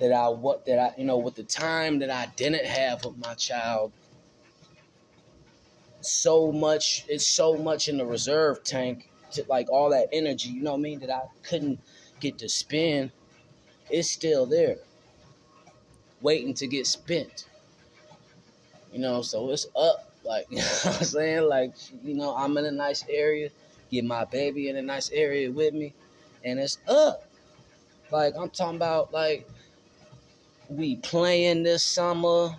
that 0.02 0.12
I 0.12 0.28
what 0.28 0.66
that 0.66 0.80
I 0.80 0.98
you 0.98 1.04
know 1.04 1.16
with 1.16 1.36
the 1.36 1.44
time 1.44 2.00
that 2.00 2.10
I 2.10 2.26
didn't 2.34 2.66
have 2.66 3.04
with 3.04 3.16
my 3.18 3.34
child 3.34 3.92
so 6.00 6.50
much 6.50 7.04
it's 7.08 7.24
so 7.24 7.56
much 7.56 7.88
in 7.88 7.98
the 7.98 8.04
reserve 8.04 8.64
tank 8.64 9.08
to 9.30 9.44
like 9.48 9.70
all 9.70 9.90
that 9.90 10.08
energy 10.12 10.48
you 10.48 10.60
know 10.60 10.72
what 10.72 10.78
I 10.78 10.80
mean 10.80 10.98
that 11.00 11.10
I 11.10 11.22
couldn't 11.44 11.78
get 12.18 12.36
to 12.38 12.48
spend 12.48 13.12
it's 13.90 14.10
still 14.10 14.44
there 14.44 14.78
waiting 16.20 16.54
to 16.54 16.66
get 16.66 16.86
spent. 16.88 17.46
You 18.92 18.98
know 18.98 19.22
so 19.22 19.50
it's 19.50 19.68
up 19.76 20.10
like 20.24 20.46
you 20.50 20.56
know 20.56 20.64
what 20.64 20.96
I'm 20.98 21.04
saying 21.04 21.48
like 21.48 21.74
you 22.02 22.14
know 22.14 22.34
I'm 22.34 22.58
in 22.58 22.64
a 22.64 22.72
nice 22.72 23.04
area 23.08 23.50
get 23.92 24.04
my 24.04 24.24
baby 24.24 24.68
in 24.68 24.76
a 24.76 24.82
nice 24.82 25.12
area 25.12 25.48
with 25.48 25.74
me 25.74 25.94
and 26.44 26.58
it's 26.58 26.78
up. 26.88 27.22
Like 28.10 28.34
I'm 28.36 28.50
talking 28.50 28.76
about 28.76 29.12
like 29.12 29.48
we 30.76 30.96
playing 30.96 31.62
this 31.62 31.82
summer, 31.82 32.56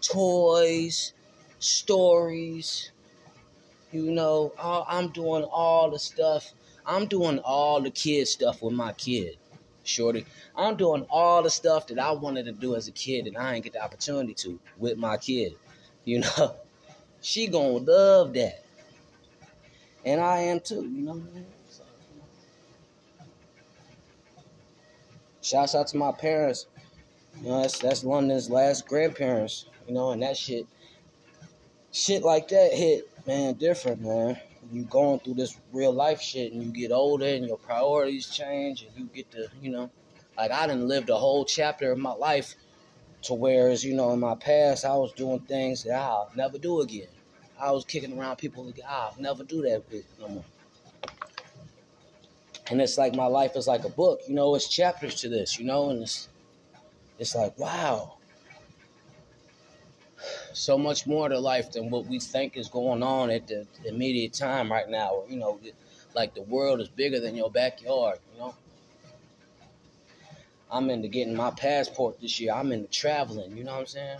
toys, 0.00 1.12
stories. 1.58 2.90
You 3.92 4.10
know, 4.10 4.52
I'm 4.58 5.08
doing 5.08 5.44
all 5.44 5.90
the 5.90 5.98
stuff. 5.98 6.52
I'm 6.84 7.06
doing 7.06 7.38
all 7.38 7.80
the 7.80 7.90
kid 7.90 8.26
stuff 8.26 8.60
with 8.62 8.74
my 8.74 8.92
kid, 8.92 9.36
Shorty. 9.84 10.26
I'm 10.56 10.76
doing 10.76 11.06
all 11.08 11.42
the 11.42 11.50
stuff 11.50 11.86
that 11.86 11.98
I 11.98 12.10
wanted 12.12 12.46
to 12.46 12.52
do 12.52 12.74
as 12.74 12.88
a 12.88 12.92
kid 12.92 13.26
and 13.26 13.36
I 13.36 13.52
didn't 13.52 13.64
get 13.64 13.72
the 13.74 13.82
opportunity 13.82 14.34
to 14.34 14.58
with 14.76 14.98
my 14.98 15.16
kid. 15.16 15.54
You 16.04 16.20
know, 16.38 16.56
she 17.20 17.46
gonna 17.46 17.68
love 17.68 18.34
that. 18.34 18.64
And 20.04 20.20
I 20.20 20.40
am 20.40 20.60
too, 20.60 20.82
you 20.82 21.02
know? 21.02 21.22
Shouts 25.40 25.74
out 25.74 25.86
to 25.88 25.96
my 25.96 26.10
parents 26.10 26.66
know, 27.42 27.62
that's 27.62 27.78
that's 27.78 28.04
London's 28.04 28.50
last 28.50 28.86
grandparents. 28.86 29.66
You 29.86 29.94
know, 29.94 30.10
and 30.12 30.22
that 30.22 30.36
shit, 30.36 30.66
shit 31.92 32.22
like 32.22 32.48
that 32.48 32.72
hit 32.72 33.08
man 33.26 33.54
different, 33.54 34.00
man. 34.00 34.38
You 34.72 34.84
going 34.84 35.20
through 35.20 35.34
this 35.34 35.58
real 35.72 35.92
life 35.92 36.20
shit, 36.20 36.52
and 36.52 36.62
you 36.62 36.70
get 36.70 36.90
older, 36.90 37.26
and 37.26 37.46
your 37.46 37.58
priorities 37.58 38.28
change, 38.28 38.82
and 38.82 38.96
you 38.96 39.10
get 39.14 39.30
to, 39.32 39.48
you 39.60 39.70
know, 39.70 39.90
like 40.36 40.50
I 40.50 40.66
didn't 40.66 40.88
live 40.88 41.06
the 41.06 41.16
whole 41.16 41.44
chapter 41.44 41.92
of 41.92 41.98
my 41.98 42.12
life, 42.12 42.54
to 43.22 43.34
whereas 43.34 43.84
you 43.84 43.94
know 43.94 44.12
in 44.12 44.20
my 44.20 44.34
past 44.34 44.84
I 44.84 44.94
was 44.96 45.12
doing 45.12 45.40
things 45.40 45.84
that 45.84 45.94
I'll 45.94 46.30
never 46.34 46.58
do 46.58 46.80
again. 46.80 47.08
I 47.60 47.70
was 47.70 47.84
kicking 47.84 48.18
around 48.18 48.36
people 48.36 48.64
that 48.64 48.80
I'll 48.88 49.14
never 49.18 49.44
do 49.44 49.62
that 49.62 49.82
with 49.90 50.04
no 50.20 50.28
more. 50.28 50.44
And 52.70 52.80
it's 52.80 52.96
like 52.96 53.14
my 53.14 53.26
life 53.26 53.56
is 53.56 53.66
like 53.68 53.84
a 53.84 53.90
book, 53.90 54.22
you 54.26 54.34
know. 54.34 54.54
It's 54.54 54.68
chapters 54.68 55.16
to 55.16 55.28
this, 55.28 55.58
you 55.58 55.66
know, 55.66 55.90
and 55.90 56.02
it's 56.02 56.28
it's 57.18 57.34
like, 57.34 57.56
wow, 57.58 58.14
so 60.52 60.78
much 60.78 61.06
more 61.06 61.28
to 61.28 61.38
life 61.38 61.72
than 61.72 61.90
what 61.90 62.06
we 62.06 62.18
think 62.18 62.56
is 62.56 62.68
going 62.68 63.02
on 63.02 63.30
at 63.30 63.46
the 63.46 63.66
immediate 63.84 64.32
time 64.32 64.70
right 64.70 64.88
now. 64.88 65.22
You 65.28 65.36
know, 65.36 65.60
like 66.14 66.34
the 66.34 66.42
world 66.42 66.80
is 66.80 66.88
bigger 66.88 67.20
than 67.20 67.36
your 67.36 67.50
backyard, 67.50 68.18
you 68.32 68.40
know. 68.40 68.54
I'm 70.70 70.90
into 70.90 71.08
getting 71.08 71.36
my 71.36 71.50
passport 71.50 72.20
this 72.20 72.40
year. 72.40 72.52
I'm 72.52 72.72
into 72.72 72.88
traveling, 72.88 73.56
you 73.56 73.64
know 73.64 73.72
what 73.72 73.80
I'm 73.80 73.86
saying? 73.86 74.18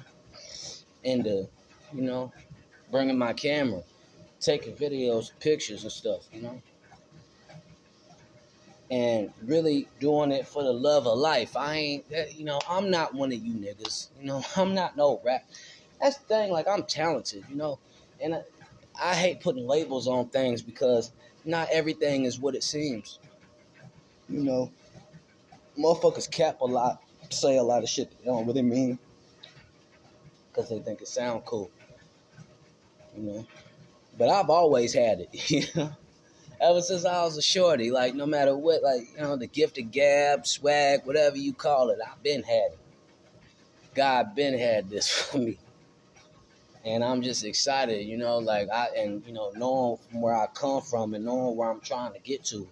Into, 1.02 1.48
you 1.92 2.02
know, 2.02 2.32
bringing 2.92 3.18
my 3.18 3.32
camera, 3.32 3.82
taking 4.40 4.74
videos, 4.74 5.32
pictures 5.40 5.82
and 5.82 5.92
stuff, 5.92 6.28
you 6.32 6.42
know 6.42 6.62
and 8.90 9.32
really 9.44 9.88
doing 10.00 10.30
it 10.30 10.46
for 10.46 10.62
the 10.62 10.72
love 10.72 11.06
of 11.06 11.18
life. 11.18 11.56
I 11.56 11.76
ain't, 11.76 12.04
you 12.34 12.44
know, 12.44 12.60
I'm 12.68 12.90
not 12.90 13.14
one 13.14 13.32
of 13.32 13.38
you 13.38 13.54
niggas. 13.54 14.08
You 14.20 14.26
know, 14.26 14.42
I'm 14.56 14.74
not 14.74 14.96
no 14.96 15.20
rap. 15.24 15.44
That's 16.00 16.18
the 16.18 16.24
thing. 16.24 16.50
Like, 16.50 16.68
I'm 16.68 16.84
talented, 16.84 17.44
you 17.48 17.56
know, 17.56 17.78
and 18.20 18.34
I, 18.34 18.42
I 19.02 19.14
hate 19.14 19.40
putting 19.40 19.66
labels 19.66 20.06
on 20.06 20.28
things 20.28 20.62
because 20.62 21.12
not 21.44 21.68
everything 21.72 22.24
is 22.24 22.38
what 22.38 22.54
it 22.54 22.62
seems. 22.62 23.18
You 24.28 24.40
know, 24.40 24.72
motherfuckers 25.78 26.30
cap 26.30 26.60
a 26.60 26.64
lot, 26.64 27.02
say 27.30 27.56
a 27.56 27.62
lot 27.62 27.82
of 27.82 27.88
shit 27.88 28.10
they 28.10 28.24
don't 28.24 28.46
really 28.46 28.62
mean 28.62 28.98
because 30.48 30.70
they 30.70 30.78
think 30.78 31.00
it 31.00 31.08
sound 31.08 31.44
cool. 31.44 31.70
You 33.16 33.22
know, 33.22 33.46
but 34.18 34.28
I've 34.28 34.50
always 34.50 34.92
had 34.92 35.20
it. 35.20 35.28
You 35.50 35.62
know 35.74 35.92
ever 36.64 36.80
since 36.80 37.04
I 37.04 37.22
was 37.22 37.36
a 37.36 37.42
shorty. 37.42 37.90
Like 37.90 38.14
no 38.14 38.26
matter 38.26 38.56
what, 38.56 38.82
like 38.82 39.02
you 39.14 39.20
know, 39.20 39.36
the 39.36 39.46
gift 39.46 39.78
of 39.78 39.90
gab, 39.90 40.46
swag, 40.46 41.00
whatever 41.04 41.36
you 41.36 41.52
call 41.52 41.90
it, 41.90 41.98
I've 42.04 42.22
been 42.22 42.42
had 42.42 42.72
it. 42.72 42.78
God 43.94 44.34
been 44.34 44.58
had 44.58 44.88
this 44.88 45.08
for 45.10 45.38
me. 45.38 45.58
And 46.84 47.02
I'm 47.02 47.22
just 47.22 47.44
excited, 47.44 48.06
you 48.06 48.18
know, 48.18 48.38
like 48.38 48.68
I 48.70 48.88
and 48.96 49.24
you 49.26 49.32
know, 49.32 49.52
knowing 49.56 49.98
from 50.10 50.20
where 50.20 50.34
I 50.34 50.46
come 50.46 50.82
from 50.82 51.14
and 51.14 51.24
knowing 51.24 51.56
where 51.56 51.70
I'm 51.70 51.80
trying 51.80 52.12
to 52.14 52.18
get 52.18 52.44
to. 52.46 52.68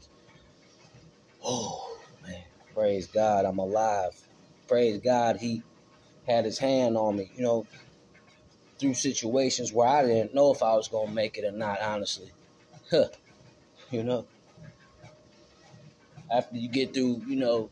Oh 1.45 1.99
man, 2.23 2.43
praise 2.75 3.07
God, 3.07 3.45
I'm 3.45 3.59
alive. 3.59 4.13
Praise 4.69 5.01
God, 5.01 5.37
He 5.37 5.63
had 6.27 6.45
His 6.45 6.59
hand 6.59 6.97
on 6.97 7.17
me, 7.17 7.31
you 7.37 7.43
know, 7.43 7.67
through 8.79 8.95
situations 8.95 9.73
where 9.73 9.89
I 9.89 10.03
didn't 10.03 10.35
know 10.35 10.53
if 10.53 10.63
I 10.63 10.75
was 10.75 10.89
gonna 10.89 11.11
make 11.11 11.39
it 11.39 11.45
or 11.45 11.53
not. 11.53 11.81
Honestly, 11.81 12.31
huh 12.91 13.09
you 13.93 14.03
know. 14.03 14.27
After 16.31 16.57
you 16.57 16.69
get 16.69 16.95
through, 16.95 17.23
you 17.29 17.37
know, 17.37 17.71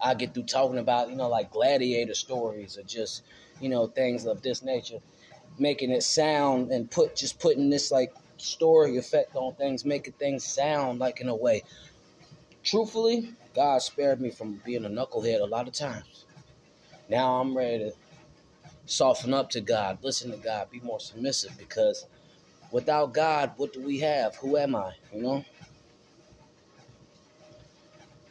I 0.00 0.14
get 0.14 0.32
through 0.32 0.44
talking 0.44 0.78
about, 0.78 1.10
you 1.10 1.16
know, 1.16 1.28
like 1.28 1.50
gladiator 1.50 2.14
stories 2.14 2.78
or 2.78 2.84
just, 2.84 3.22
you 3.60 3.68
know, 3.68 3.88
things 3.88 4.26
of 4.26 4.42
this 4.42 4.62
nature, 4.62 5.00
making 5.58 5.90
it 5.90 6.04
sound 6.04 6.70
and 6.70 6.90
put 6.90 7.16
just 7.16 7.40
putting 7.40 7.68
this 7.68 7.90
like 7.90 8.14
story 8.36 8.96
effect 8.96 9.34
on 9.34 9.54
things, 9.54 9.84
making 9.84 10.12
things 10.14 10.44
sound 10.44 11.00
like 11.00 11.20
in 11.20 11.28
a 11.28 11.34
way. 11.34 11.64
Truthfully, 12.62 13.32
God 13.54 13.82
spared 13.82 14.20
me 14.20 14.30
from 14.30 14.62
being 14.64 14.84
a 14.84 14.88
knucklehead 14.88 15.40
a 15.40 15.46
lot 15.46 15.66
of 15.66 15.74
times. 15.74 16.26
Now 17.08 17.40
I'm 17.40 17.56
ready 17.56 17.78
to 17.78 17.92
soften 18.86 19.34
up 19.34 19.50
to 19.50 19.60
God, 19.60 19.98
listen 20.02 20.30
to 20.30 20.36
God, 20.36 20.70
be 20.70 20.80
more 20.80 21.00
submissive 21.00 21.58
because 21.58 22.06
Without 22.70 23.14
God, 23.14 23.52
what 23.56 23.72
do 23.72 23.80
we 23.80 23.98
have? 24.00 24.36
Who 24.36 24.56
am 24.56 24.76
I? 24.76 24.92
You 25.12 25.22
know? 25.22 25.44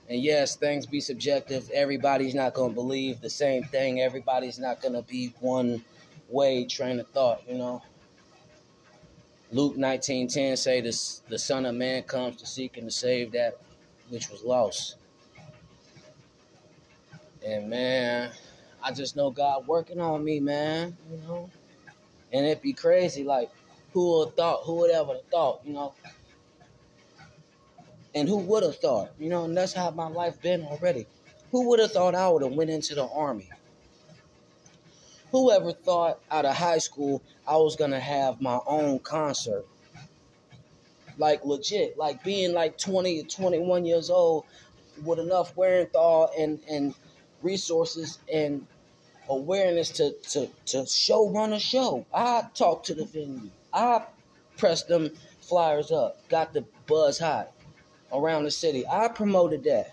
And 0.09 0.21
yes, 0.21 0.55
things 0.55 0.85
be 0.85 1.01
subjective. 1.01 1.69
Everybody's 1.73 2.35
not 2.35 2.53
going 2.53 2.71
to 2.71 2.75
believe 2.75 3.19
the 3.19 3.29
same 3.29 3.63
thing. 3.63 4.01
Everybody's 4.01 4.59
not 4.59 4.81
going 4.81 4.93
to 4.93 5.01
be 5.01 5.33
one 5.39 5.83
way 6.29 6.65
train 6.65 6.99
of 6.99 7.07
thought, 7.09 7.41
you 7.47 7.57
know? 7.57 7.81
Luke 9.51 9.77
19:10 9.77 10.57
say 10.57 10.81
this 10.81 11.21
the 11.29 11.39
son 11.39 11.65
of 11.65 11.73
man 11.73 12.03
comes 12.03 12.35
to 12.37 12.45
seek 12.45 12.77
and 12.77 12.87
to 12.87 12.91
save 12.91 13.31
that 13.31 13.57
which 14.09 14.29
was 14.29 14.43
lost. 14.43 14.95
And 17.45 17.69
man, 17.69 18.31
I 18.83 18.91
just 18.91 19.15
know 19.15 19.29
God 19.29 19.65
working 19.67 20.01
on 20.01 20.23
me, 20.23 20.39
man, 20.41 20.97
you 21.09 21.17
know? 21.27 21.49
And 22.33 22.45
it'd 22.45 22.61
be 22.61 22.73
crazy 22.73 23.23
like 23.23 23.49
who 23.97 24.19
would 24.19 24.35
thought? 24.35 24.61
Who 24.65 24.75
would 24.75 24.91
ever 24.91 25.15
thought? 25.31 25.61
You 25.65 25.73
know. 25.73 25.95
And 28.13 28.29
who 28.29 28.37
would 28.37 28.61
have 28.61 28.77
thought? 28.77 29.09
You 29.17 29.27
know, 29.27 29.45
and 29.45 29.57
that's 29.57 29.73
how 29.73 29.89
my 29.89 30.07
life 30.07 30.39
been 30.39 30.61
already. 30.65 31.07
Who 31.51 31.67
would 31.69 31.79
have 31.79 31.93
thought 31.93 32.13
I 32.13 32.29
would 32.29 32.43
have 32.43 32.51
went 32.51 32.69
into 32.69 32.93
the 32.93 33.07
army? 33.07 33.49
Whoever 35.31 35.71
thought 35.71 36.19
out 36.29 36.45
of 36.45 36.55
high 36.55 36.77
school 36.77 37.23
I 37.47 37.57
was 37.57 37.75
gonna 37.75 37.99
have 37.99 38.39
my 38.39 38.59
own 38.67 38.99
concert? 38.99 39.65
Like 41.17 41.43
legit, 41.43 41.97
like 41.97 42.23
being 42.23 42.53
like 42.53 42.77
20 42.77 43.21
or 43.21 43.23
21 43.23 43.83
years 43.83 44.11
old 44.11 44.45
with 45.03 45.17
enough 45.17 45.55
thaw 45.55 46.27
and, 46.37 46.59
and 46.69 46.93
resources 47.41 48.19
and 48.31 48.67
awareness 49.27 49.89
to, 49.89 50.11
to, 50.29 50.47
to 50.67 50.85
show 50.85 51.31
run 51.31 51.53
a 51.53 51.59
show. 51.59 52.05
I 52.13 52.43
talk 52.53 52.83
to 52.83 52.93
the 52.93 53.05
venue. 53.05 53.49
I 53.77 54.03
pressed 54.57 54.87
them 54.87 55.11
flyers 55.39 55.91
up, 55.91 56.27
got 56.29 56.51
the 56.51 56.65
buzz 56.87 57.19
hot 57.19 57.51
around 58.11 58.43
the 58.43 58.51
city. 58.51 58.83
I 58.87 59.07
promoted 59.07 59.63
that. 59.65 59.91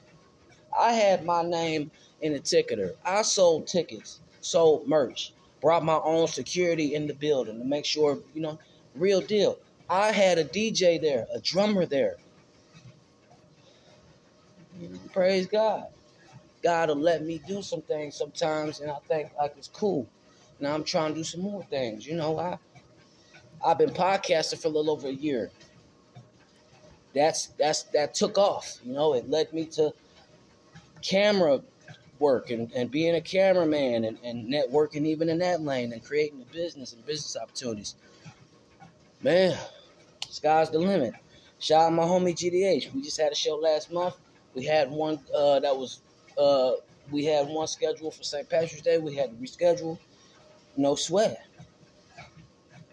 I 0.77 0.93
had 0.93 1.27
my 1.27 1.43
name 1.43 1.91
in 2.23 2.33
the 2.33 2.41
ticketer. 2.41 2.95
I 3.05 3.21
sold 3.21 3.67
tickets, 3.67 4.21
sold 4.41 4.89
merch, 4.89 5.35
brought 5.61 5.85
my 5.85 6.01
own 6.03 6.29
security 6.29 6.95
in 6.95 7.07
the 7.07 7.13
building 7.13 7.59
to 7.59 7.65
make 7.65 7.85
sure, 7.85 8.19
you 8.33 8.41
know, 8.41 8.59
real 8.95 9.21
deal. 9.21 9.59
I 9.91 10.13
had 10.13 10.39
a 10.39 10.45
DJ 10.45 10.99
there, 10.99 11.27
a 11.35 11.39
drummer 11.41 11.85
there. 11.85 12.17
Praise 15.13 15.47
God. 15.47 15.89
God 16.63 16.89
will 16.89 16.97
let 16.97 17.23
me 17.23 17.39
do 17.47 17.61
some 17.61 17.83
things 17.83 18.17
sometimes, 18.17 18.81
and 18.81 18.91
I 18.91 18.97
think 19.07 19.31
like 19.39 19.55
it's 19.59 19.69
cool. 19.69 20.09
Now 20.59 20.75
I'm 20.75 20.85
trying 20.85 21.13
to 21.13 21.21
do 21.21 21.25
some 21.25 21.43
more 21.43 21.63
things. 21.65 22.07
You 22.07 22.17
know, 22.17 22.39
I 22.39 22.59
I've 23.65 23.79
been 23.79 23.91
podcasting 23.91 24.61
for 24.61 24.69
a 24.69 24.71
little 24.71 24.91
over 24.91 25.09
a 25.09 25.13
year. 25.13 25.51
That's 27.15 27.47
that's 27.59 27.85
that 27.95 28.15
took 28.15 28.37
off. 28.37 28.79
You 28.85 28.93
know, 28.93 29.15
it 29.15 29.31
led 29.31 29.53
me 29.53 29.65
to 29.67 29.93
camera 31.01 31.61
work 32.19 32.51
and, 32.51 32.71
and 32.73 32.91
being 32.91 33.15
a 33.15 33.21
cameraman 33.21 34.05
and, 34.05 34.19
and 34.23 34.53
networking 34.53 35.07
even 35.07 35.29
in 35.29 35.39
that 35.39 35.61
lane 35.63 35.93
and 35.93 36.05
creating 36.05 36.43
a 36.43 36.53
business 36.53 36.93
and 36.93 37.05
business 37.07 37.37
opportunities. 37.41 37.95
Man, 39.23 39.57
sky's 40.29 40.71
the 40.71 40.79
limit. 40.79 41.15
Shout 41.59 41.87
out 41.87 41.93
my 41.93 42.03
homie 42.03 42.35
GDH. 42.35 42.93
We 42.93 43.03
just 43.03 43.21
had 43.21 43.33
a 43.33 43.35
show 43.35 43.57
last 43.57 43.91
month. 43.91 44.17
We 44.55 44.65
had 44.65 44.91
one 44.91 45.19
uh, 45.35 45.61
that 45.61 45.77
was 45.77 46.01
uh, 46.37 46.73
we 47.11 47.25
had 47.25 47.49
one 47.49 47.67
scheduled 47.67 48.15
for 48.15 48.23
St. 48.23 48.49
Patrick's 48.49 48.83
Day. 48.83 48.99
We 48.99 49.15
had 49.15 49.31
to 49.31 49.37
reschedule. 49.37 49.99
No 50.77 50.95
sweat. 50.95 51.44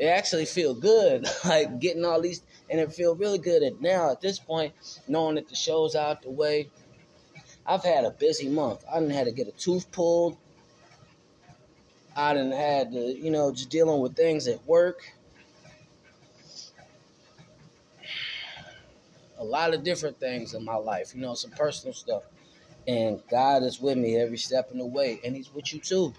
It 0.02 0.08
actually 0.08 0.46
feel 0.46 0.74
good, 0.74 1.28
like 1.46 1.80
getting 1.80 2.04
all 2.04 2.20
these, 2.20 2.42
and 2.72 2.80
it 2.80 2.92
feel 2.92 3.16
really 3.16 3.38
good 3.38 3.62
And 3.62 3.80
now 3.82 4.10
at 4.10 4.20
this 4.20 4.40
point, 4.40 4.74
knowing 5.08 5.36
that 5.36 5.48
the 5.48 5.56
show's 5.56 5.96
out 5.96 6.24
the 6.24 6.32
way. 6.32 6.72
I've 7.68 7.84
had 7.84 8.06
a 8.06 8.10
busy 8.10 8.50
month. 8.50 8.84
I 8.92 9.00
didn't 9.00 9.14
had 9.14 9.28
to 9.28 9.32
get 9.32 9.48
a 9.48 9.52
tooth 9.52 9.92
pulled. 9.92 10.38
I 12.16 12.34
didn't 12.34 12.54
had 12.54 12.92
to, 12.94 13.00
you 13.00 13.30
know, 13.30 13.52
just 13.52 13.70
dealing 13.70 14.02
with 14.02 14.16
things 14.16 14.48
at 14.48 14.66
work. 14.66 15.04
A 19.38 19.44
lot 19.44 19.76
of 19.76 19.84
different 19.84 20.20
things 20.20 20.56
in 20.56 20.66
my 20.66 20.78
life, 20.78 21.14
you 21.14 21.22
know, 21.22 21.36
some 21.36 21.52
personal 21.52 21.94
stuff. 21.94 22.24
And 22.88 23.22
God 23.30 23.62
is 23.62 23.80
with 23.80 24.00
me 24.00 24.18
every 24.18 24.38
step 24.38 24.72
of 24.72 24.78
the 24.78 24.86
way, 24.86 25.20
and 25.24 25.36
He's 25.36 25.54
with 25.54 25.72
you 25.72 25.80
too. 25.80 26.16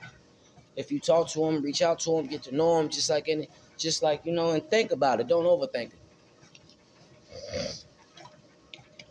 If 0.77 0.93
you 0.93 1.01
talk 1.01 1.29
to 1.31 1.45
Him, 1.45 1.63
reach 1.63 1.83
out 1.83 1.99
to 2.01 2.17
Him, 2.17 2.29
get 2.29 2.45
to 2.45 2.55
know 2.55 2.79
Him, 2.79 2.89
just 2.89 3.11
like 3.11 3.29
any, 3.29 3.49
just 3.83 4.03
like 4.03 4.25
you 4.25 4.33
know, 4.33 4.51
and 4.51 4.65
think 4.71 4.93
about 4.93 5.21
it. 5.21 5.29
Don't 5.29 5.45
overthink 5.45 5.91
it. 5.93 5.99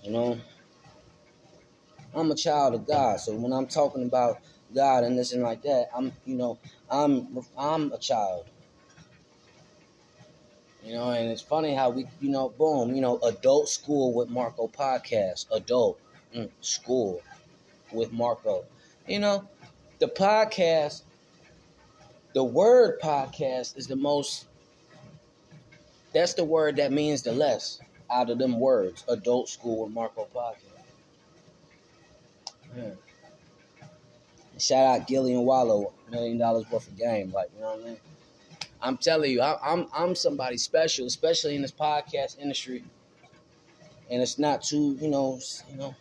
You 0.03 0.11
know, 0.11 0.39
I'm 2.13 2.31
a 2.31 2.35
child 2.35 2.73
of 2.73 2.87
God, 2.87 3.19
so 3.19 3.35
when 3.35 3.53
I'm 3.53 3.67
talking 3.67 4.03
about 4.03 4.39
God 4.73 5.03
and 5.03 5.17
this 5.17 5.33
and 5.33 5.43
like 5.43 5.61
that, 5.63 5.89
I'm, 5.95 6.11
you 6.25 6.35
know, 6.35 6.57
I'm, 6.89 7.39
I'm 7.57 7.91
a 7.91 7.97
child. 7.97 8.45
You 10.83 10.95
know, 10.95 11.11
and 11.11 11.29
it's 11.29 11.41
funny 11.41 11.75
how 11.75 11.91
we, 11.91 12.07
you 12.19 12.29
know, 12.29 12.49
boom, 12.49 12.95
you 12.95 13.01
know, 13.01 13.19
adult 13.19 13.69
school 13.69 14.13
with 14.13 14.29
Marco 14.29 14.67
podcast, 14.67 15.45
adult 15.51 15.99
mm, 16.35 16.49
school 16.61 17.21
with 17.91 18.11
Marco. 18.11 18.65
You 19.07 19.19
know, 19.19 19.47
the 19.99 20.07
podcast, 20.07 21.03
the 22.33 22.43
word 22.43 22.99
podcast 22.99 23.77
is 23.77 23.85
the 23.87 23.95
most, 23.95 24.47
that's 26.13 26.33
the 26.33 26.43
word 26.43 26.75
that 26.77 26.91
means 26.91 27.21
the 27.21 27.31
less 27.31 27.79
out 28.11 28.29
of 28.29 28.37
them 28.37 28.59
words, 28.59 29.03
adult 29.07 29.49
school 29.49 29.85
with 29.85 29.93
Marco 29.93 30.27
podcast. 30.35 30.57
Man. 32.75 32.97
Shout 34.57 34.85
out 35.01 35.07
Gillie 35.07 35.33
and 35.33 35.45
Wallo, 35.45 35.93
million 36.09 36.37
dollars 36.37 36.65
worth 36.69 36.87
of 36.87 36.97
game. 36.97 37.31
Like, 37.31 37.49
you 37.55 37.61
know 37.61 37.71
what 37.71 37.81
I 37.81 37.83
mean? 37.89 37.97
I'm 38.81 38.97
telling 38.97 39.31
you, 39.31 39.41
I, 39.41 39.57
I'm 39.63 39.87
I'm 39.93 40.15
somebody 40.15 40.57
special, 40.57 41.05
especially 41.07 41.55
in 41.55 41.61
this 41.61 41.71
podcast 41.71 42.39
industry. 42.39 42.83
And 44.09 44.21
it's 44.21 44.37
not 44.37 44.61
too, 44.61 44.97
you 44.99 45.07
know, 45.07 45.39
you 45.69 45.77
know, 45.77 45.95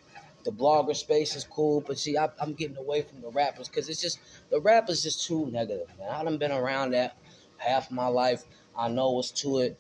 the 0.45 0.51
blogger 0.51 0.97
space 0.97 1.37
is 1.37 1.45
cool, 1.45 1.81
but 1.81 1.99
see, 1.99 2.17
I, 2.17 2.29
am 2.41 2.55
getting 2.55 2.77
away 2.77 3.03
from 3.03 3.21
the 3.21 3.29
rappers 3.29 3.69
because 3.69 3.89
it's 3.89 4.01
just 4.01 4.19
the 4.51 4.61
rappers 4.61 4.99
is 4.99 5.15
just 5.15 5.27
too 5.27 5.47
negative, 5.47 5.89
man. 5.99 6.11
I 6.11 6.25
done 6.25 6.39
been 6.39 6.53
around 6.53 6.93
that 6.93 7.17
half 7.59 7.91
my 7.91 8.07
life. 8.07 8.45
I 8.77 8.89
know 8.89 9.11
what's 9.11 9.31
to 9.43 9.59
it, 9.59 9.79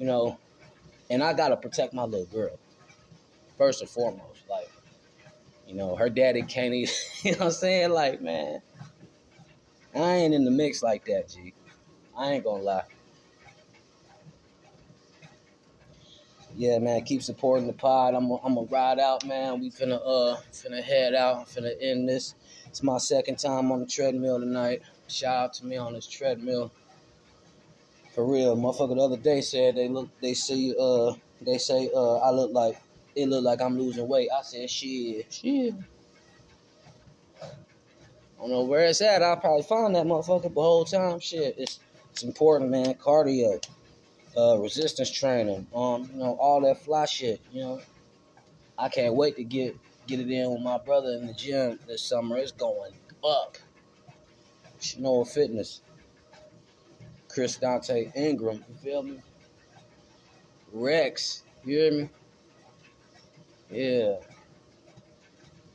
you 0.00 0.06
know, 0.06 0.38
and 1.10 1.22
I 1.22 1.34
gotta 1.34 1.58
protect 1.58 1.92
my 1.92 2.04
little 2.04 2.26
girl 2.26 2.58
first 3.58 3.82
and 3.82 3.90
foremost. 3.90 4.40
Like, 4.48 4.70
you 5.68 5.74
know, 5.74 5.94
her 5.94 6.08
daddy 6.08 6.40
can't 6.42 6.72
even, 6.72 6.94
you 7.22 7.32
know 7.32 7.38
what 7.38 7.44
I'm 7.46 7.52
saying? 7.52 7.90
Like, 7.90 8.22
man, 8.22 8.62
I 9.94 9.98
ain't 9.98 10.34
in 10.34 10.46
the 10.46 10.50
mix 10.50 10.82
like 10.82 11.04
that, 11.04 11.28
G. 11.28 11.52
I 12.16 12.32
ain't 12.32 12.44
gonna 12.44 12.62
lie. 12.62 12.84
Yeah, 16.56 16.78
man, 16.78 17.04
keep 17.04 17.22
supporting 17.22 17.66
the 17.66 17.72
pod. 17.74 18.14
I'm 18.14 18.28
gonna 18.28 18.40
I'm 18.42 18.66
ride 18.66 18.98
out, 18.98 19.26
man. 19.26 19.60
We 19.60 19.70
finna 19.70 20.00
uh 20.02 20.40
finna 20.50 20.82
head 20.82 21.14
out. 21.14 21.36
I'm 21.36 21.44
finna 21.44 21.74
end 21.80 22.08
this. 22.08 22.34
It's 22.66 22.82
my 22.82 22.98
second 22.98 23.38
time 23.38 23.70
on 23.70 23.80
the 23.80 23.86
treadmill 23.86 24.40
tonight. 24.40 24.80
Shout 25.08 25.36
out 25.36 25.52
to 25.54 25.66
me 25.66 25.76
on 25.76 25.92
this 25.92 26.06
treadmill. 26.06 26.72
For 28.20 28.30
real, 28.30 28.54
motherfucker. 28.54 28.96
The 28.96 29.00
other 29.00 29.16
day 29.16 29.40
said 29.40 29.76
they 29.76 29.88
look, 29.88 30.10
they 30.20 30.34
see, 30.34 30.74
uh, 30.78 31.14
they 31.40 31.56
say, 31.56 31.88
uh, 31.96 32.16
I 32.16 32.30
look 32.32 32.52
like 32.52 32.78
it 33.16 33.26
look 33.30 33.42
like 33.42 33.62
I'm 33.62 33.78
losing 33.78 34.06
weight. 34.06 34.28
I 34.30 34.42
said, 34.42 34.68
shit, 34.68 35.32
shit. 35.32 35.72
I 37.42 37.46
don't 38.38 38.50
know 38.50 38.64
where 38.64 38.84
it's 38.84 39.00
at. 39.00 39.22
I'll 39.22 39.38
probably 39.38 39.62
find 39.62 39.94
that 39.94 40.04
motherfucker 40.04 40.52
the 40.54 40.60
whole 40.60 40.84
time. 40.84 41.18
Shit, 41.18 41.54
it's 41.56 41.80
it's 42.10 42.22
important, 42.22 42.70
man. 42.70 42.92
Cardio 42.96 43.58
uh, 44.36 44.58
resistance 44.58 45.10
training, 45.10 45.66
um, 45.74 46.10
you 46.12 46.18
know, 46.18 46.36
all 46.38 46.60
that 46.60 46.84
fly 46.84 47.06
shit. 47.06 47.40
You 47.50 47.62
know, 47.62 47.80
I 48.78 48.90
can't 48.90 49.14
wait 49.14 49.36
to 49.36 49.44
get 49.44 49.78
get 50.06 50.20
it 50.20 50.30
in 50.30 50.50
with 50.50 50.60
my 50.60 50.76
brother 50.76 51.12
in 51.12 51.26
the 51.26 51.32
gym 51.32 51.78
this 51.88 52.02
summer. 52.02 52.36
It's 52.36 52.52
going 52.52 52.92
up. 53.24 53.56
Shinoa 54.78 55.26
Fitness, 55.26 55.80
Chris 57.32 57.56
Dante 57.56 58.10
Ingram, 58.14 58.64
you 58.68 58.74
feel 58.82 59.02
me? 59.02 59.20
Rex, 60.72 61.42
you 61.64 61.78
hear 61.78 61.92
me? 61.92 62.10
Yeah. 63.70 64.16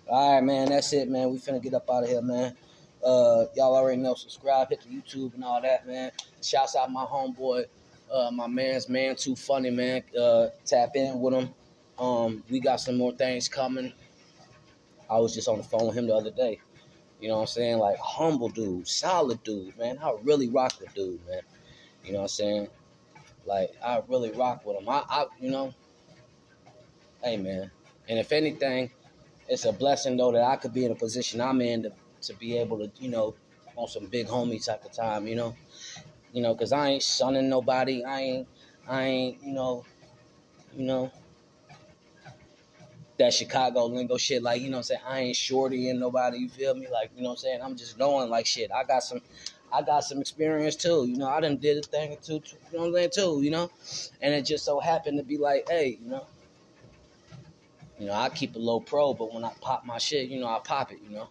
All 0.07 0.35
right, 0.35 0.43
man. 0.43 0.69
That's 0.69 0.93
it, 0.93 1.09
man. 1.09 1.31
We 1.31 1.37
finna 1.37 1.61
get 1.61 1.73
up 1.73 1.89
out 1.89 2.03
of 2.03 2.09
here, 2.09 2.21
man. 2.21 2.55
Uh, 3.03 3.45
y'all 3.55 3.75
already 3.75 4.01
know. 4.01 4.13
Subscribe, 4.15 4.69
hit 4.69 4.81
the 4.81 4.89
YouTube 4.89 5.33
and 5.33 5.43
all 5.43 5.61
that, 5.61 5.87
man. 5.87 6.11
Shouts 6.41 6.75
out 6.75 6.91
my 6.91 7.05
homeboy 7.05 7.65
uh, 8.11 8.29
my 8.31 8.47
man's 8.47 8.89
man 8.89 9.15
too 9.15 9.35
funny, 9.35 9.69
man. 9.69 10.03
Uh, 10.17 10.47
tap 10.65 10.95
in 10.95 11.19
with 11.19 11.33
him. 11.33 11.49
Um, 11.97 12.43
we 12.49 12.59
got 12.59 12.79
some 12.79 12.97
more 12.97 13.11
things 13.13 13.47
coming. 13.47 13.93
I 15.09 15.17
was 15.19 15.33
just 15.33 15.47
on 15.47 15.57
the 15.57 15.63
phone 15.63 15.87
with 15.87 15.95
him 15.95 16.07
the 16.07 16.15
other 16.15 16.31
day. 16.31 16.59
You 17.19 17.29
know 17.29 17.35
what 17.35 17.41
I'm 17.41 17.47
saying? 17.47 17.77
Like 17.77 17.97
humble 17.97 18.49
dude, 18.49 18.87
solid 18.87 19.43
dude, 19.43 19.77
man. 19.77 19.97
I 20.01 20.15
really 20.23 20.49
rock 20.49 20.73
with 20.79 20.93
dude, 20.93 21.25
man. 21.27 21.41
You 22.03 22.13
know 22.13 22.19
what 22.19 22.23
I'm 22.23 22.29
saying? 22.29 22.67
Like 23.45 23.71
I 23.83 24.01
really 24.07 24.31
rock 24.31 24.65
with 24.65 24.77
him. 24.77 24.89
I, 24.89 25.03
I 25.09 25.25
you 25.39 25.51
know, 25.51 25.73
hey 27.23 27.37
man. 27.37 27.71
And 28.07 28.19
if 28.19 28.31
anything, 28.31 28.91
it's 29.47 29.65
a 29.65 29.71
blessing 29.71 30.17
though 30.17 30.31
that 30.31 30.43
I 30.43 30.55
could 30.57 30.73
be 30.73 30.85
in 30.85 30.91
a 30.91 30.95
position 30.95 31.41
I'm 31.41 31.61
in 31.61 31.83
to, 31.83 31.91
to 32.23 32.33
be 32.35 32.57
able 32.57 32.79
to, 32.79 32.91
you 32.99 33.09
know, 33.09 33.35
on 33.75 33.87
some 33.87 34.05
big 34.05 34.27
homie 34.27 34.63
type 34.63 34.85
of 34.85 34.91
time, 34.91 35.27
you 35.27 35.35
know 35.35 35.55
you 36.35 36.41
know, 36.41 36.53
cause 36.53 36.73
I 36.73 36.89
ain't 36.89 37.01
shunning 37.01 37.47
nobody. 37.47 38.03
I 38.03 38.19
ain't, 38.19 38.47
I 38.89 39.03
ain't, 39.03 39.41
you 39.41 39.53
know, 39.53 39.85
you 40.75 40.83
know, 40.83 41.09
that 43.17 43.33
Chicago 43.33 43.85
lingo 43.85 44.17
shit. 44.17 44.43
Like, 44.43 44.61
you 44.61 44.69
know 44.69 44.77
I'm 44.77 44.83
saying? 44.83 45.01
I 45.07 45.19
ain't 45.21 45.35
shorty 45.35 45.89
and 45.89 45.99
nobody, 45.99 46.39
you 46.39 46.49
feel 46.49 46.75
me? 46.75 46.87
Like, 46.91 47.11
you 47.15 47.23
know 47.23 47.31
I'm 47.31 47.37
saying? 47.37 47.61
I'm 47.61 47.75
just 47.75 47.97
knowing 47.97 48.29
like 48.29 48.45
shit. 48.45 48.71
I 48.71 48.83
got 48.83 49.03
some, 49.03 49.21
I 49.71 49.81
got 49.81 50.03
some 50.03 50.19
experience 50.19 50.75
too. 50.75 51.05
You 51.07 51.17
know, 51.17 51.27
I 51.27 51.39
done 51.39 51.57
did 51.57 51.77
a 51.77 51.81
thing 51.81 52.13
or 52.13 52.17
two, 52.17 52.33
you 52.33 52.77
know 52.77 52.79
what 52.79 52.87
I'm 52.87 52.93
saying, 52.93 53.09
too, 53.13 53.41
you 53.41 53.51
know? 53.51 53.71
And 54.21 54.33
it 54.33 54.43
just 54.43 54.65
so 54.65 54.79
happened 54.79 55.17
to 55.17 55.23
be 55.23 55.37
like, 55.37 55.67
hey, 55.69 55.97
you 56.01 56.09
know, 56.09 56.25
you 57.99 58.07
know, 58.07 58.13
I 58.13 58.29
keep 58.29 58.55
a 58.55 58.59
low 58.59 58.79
pro, 58.79 59.13
but 59.13 59.33
when 59.33 59.45
I 59.45 59.51
pop 59.61 59.85
my 59.85 59.97
shit, 59.97 60.29
you 60.29 60.39
know, 60.39 60.47
I 60.47 60.59
pop 60.63 60.91
it, 60.91 60.99
you 61.07 61.15
know. 61.15 61.29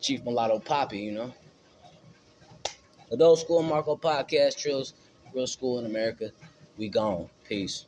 Chief 0.00 0.24
Mulatto 0.24 0.58
Poppy, 0.58 0.98
you 0.98 1.12
know. 1.12 1.32
Adult 3.12 3.38
School 3.38 3.62
Marco 3.62 3.94
Podcast 3.94 4.56
Trills, 4.56 4.94
Real 5.34 5.46
School 5.46 5.78
in 5.78 5.86
America. 5.86 6.32
We 6.78 6.88
gone. 6.88 7.28
Peace. 7.46 7.86